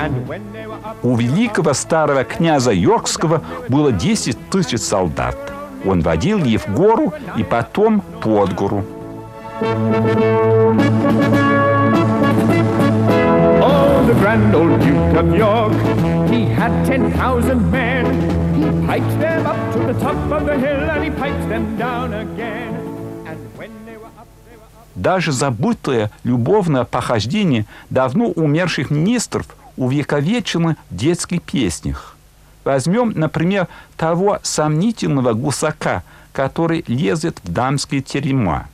And 0.00 0.26
when 0.26 0.42
they 0.52 0.66
were 0.66 0.80
up... 0.82 0.96
У 1.04 1.14
великого 1.14 1.72
старого 1.74 2.24
князя 2.24 2.72
Йоркского 2.72 3.42
было 3.68 3.92
10 3.92 4.50
тысяч 4.50 4.80
солдат. 4.80 5.36
Он 5.84 6.00
водил 6.00 6.38
их 6.42 6.66
в 6.66 6.74
гору 6.74 7.12
и 7.36 7.44
потом 7.44 8.00
под 8.20 8.52
гору. 8.54 8.84
The 14.12 14.20
grand 14.20 14.54
old 14.54 14.80
Duke 14.80 15.16
of 15.22 15.34
York, 15.34 15.72
he 16.30 16.44
had 16.44 16.72
10,000 16.86 17.70
men. 17.70 18.04
He 18.54 18.86
piped 18.86 19.20
them 19.20 19.46
up 19.46 19.72
to 19.72 19.78
the 19.78 19.98
top 20.00 20.16
of 20.32 20.44
the 20.44 20.56
hill 20.58 20.90
and 20.90 21.04
he 21.04 21.10
piped 21.10 21.48
them 21.48 21.76
down 21.78 22.12
again. 22.12 22.74
And 23.26 23.38
when 23.56 23.70
they 23.86 23.96
were 23.96 24.12
up, 24.18 24.28
they 24.46 24.56
were 24.56 24.64
up. 24.64 24.86
Даже 24.94 25.32
забытое 25.32 26.10
любовное 26.24 26.84
похождение 26.84 27.64
давно 27.90 28.26
умерших 28.26 28.90
министров 28.90 29.46
увековечено 29.76 30.76
в 30.90 30.96
детских 30.96 31.42
песнях. 31.42 32.16
Возьмем, 32.64 33.12
например, 33.16 33.68
того 33.96 34.38
сомнительного 34.42 35.32
гусака, 35.32 36.02
который 36.32 36.84
лезет 36.86 37.40
в 37.42 37.50
дамские 37.50 38.02
терема. 38.02 38.68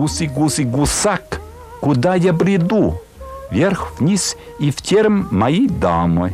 Гуси-гуси 0.00 0.62
гусак, 0.62 1.42
куда 1.82 2.14
я 2.14 2.32
бреду? 2.32 3.02
Вверх-вниз 3.50 4.38
и 4.58 4.70
в 4.70 4.80
терм 4.80 5.28
моей 5.30 5.68
дамы. 5.68 6.32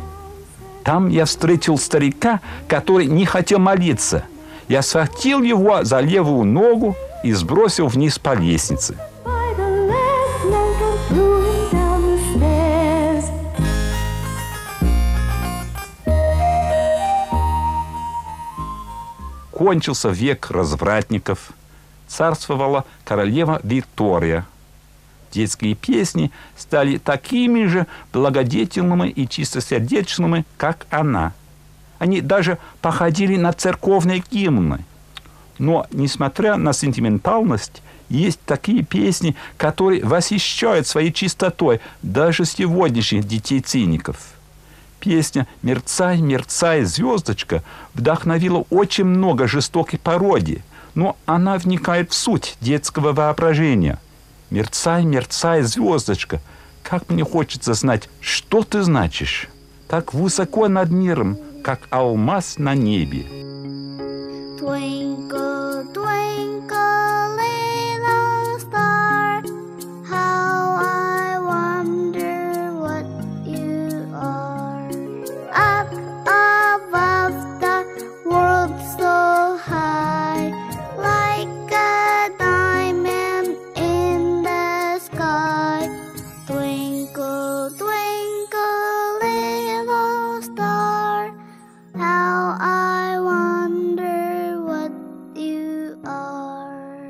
Там 0.85 1.09
я 1.09 1.25
встретил 1.25 1.77
старика, 1.77 2.39
который 2.69 3.07
не 3.07 3.25
хотел 3.25 3.59
молиться. 3.59 4.23
Я 4.69 4.81
схватил 4.81 5.41
его 5.41 5.83
за 5.83 5.99
левую 5.99 6.45
ногу 6.45 6.95
и 7.25 7.33
сбросил 7.33 7.87
вниз 7.87 8.17
по 8.17 8.35
лестнице. 8.35 8.95
Кончился 19.51 20.07
век 20.07 20.51
развратников. 20.51 21.51
Царствовала 22.07 22.85
королева 23.03 23.59
Виктория. 23.63 24.45
Детские 25.31 25.75
песни 25.75 26.31
стали 26.55 26.97
такими 26.97 27.65
же 27.65 27.85
благодетельными 28.13 29.09
и 29.09 29.27
чистосердечными, 29.27 30.45
как 30.57 30.87
она. 30.89 31.33
Они 31.99 32.21
даже 32.21 32.57
походили 32.81 33.35
на 33.35 33.53
церковные 33.53 34.23
гимны. 34.31 34.85
Но, 35.57 35.85
несмотря 35.91 36.55
на 36.55 36.71
сентиментальность, 36.71 37.81
есть 38.09 38.39
такие 38.45 38.83
песни, 38.83 39.35
которые 39.57 40.05
восхищают 40.05 40.87
своей 40.87 41.11
чистотой 41.11 41.81
даже 42.01 42.45
сегодняшних 42.45 43.27
детей-циников. 43.27 44.17
Песня 44.99 45.47
«Мерцай, 45.61 46.21
мерцай, 46.21 46.83
звездочка» 46.83 47.63
вдохновила 47.93 48.65
очень 48.69 49.05
много 49.05 49.47
жестокой 49.47 49.99
пародий, 49.99 50.63
но 50.97 51.15
она 51.27 51.57
вникает 51.59 52.11
в 52.11 52.15
суть 52.15 52.57
детского 52.59 53.13
воображения. 53.13 53.99
«Мерцай, 54.49 55.05
мерцай, 55.05 55.61
звездочка», 55.61 56.41
как 56.81 57.09
мне 57.09 57.23
хочется 57.23 57.73
знать, 57.73 58.09
что 58.21 58.63
ты 58.63 58.81
значишь. 58.81 59.49
Так 59.87 60.13
высоко 60.13 60.67
над 60.69 60.89
миром, 60.89 61.37
как 61.63 61.81
алмаз 61.91 62.57
на 62.57 62.73
небе. 62.73 63.25
Twinkle, 64.59 65.06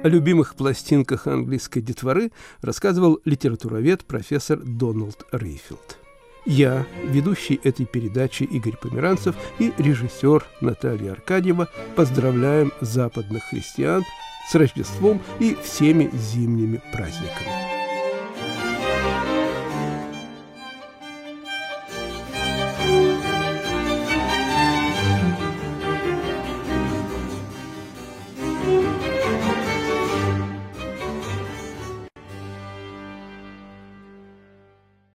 О 0.07 0.09
любимых 0.09 0.55
пластинках 0.55 1.27
английской 1.27 1.81
детворы 1.81 2.31
рассказывал 2.61 3.19
литературовед 3.25 4.05
профессор 4.05 4.57
Дональд 4.57 5.25
Рейфилд. 5.33 5.97
Я, 6.45 6.87
ведущий 7.03 7.59
этой 7.61 7.85
передачи 7.85 8.43
Игорь 8.43 8.77
Померанцев 8.81 9.35
и 9.59 9.73
режиссер 9.77 10.45
Наталья 10.61 11.11
Аркадьева 11.11 11.67
поздравляем 11.97 12.71
западных 12.79 13.43
христиан 13.49 14.05
с 14.49 14.55
Рождеством 14.55 15.21
и 15.41 15.57
всеми 15.61 16.09
зимними 16.13 16.81
праздниками. 16.93 17.76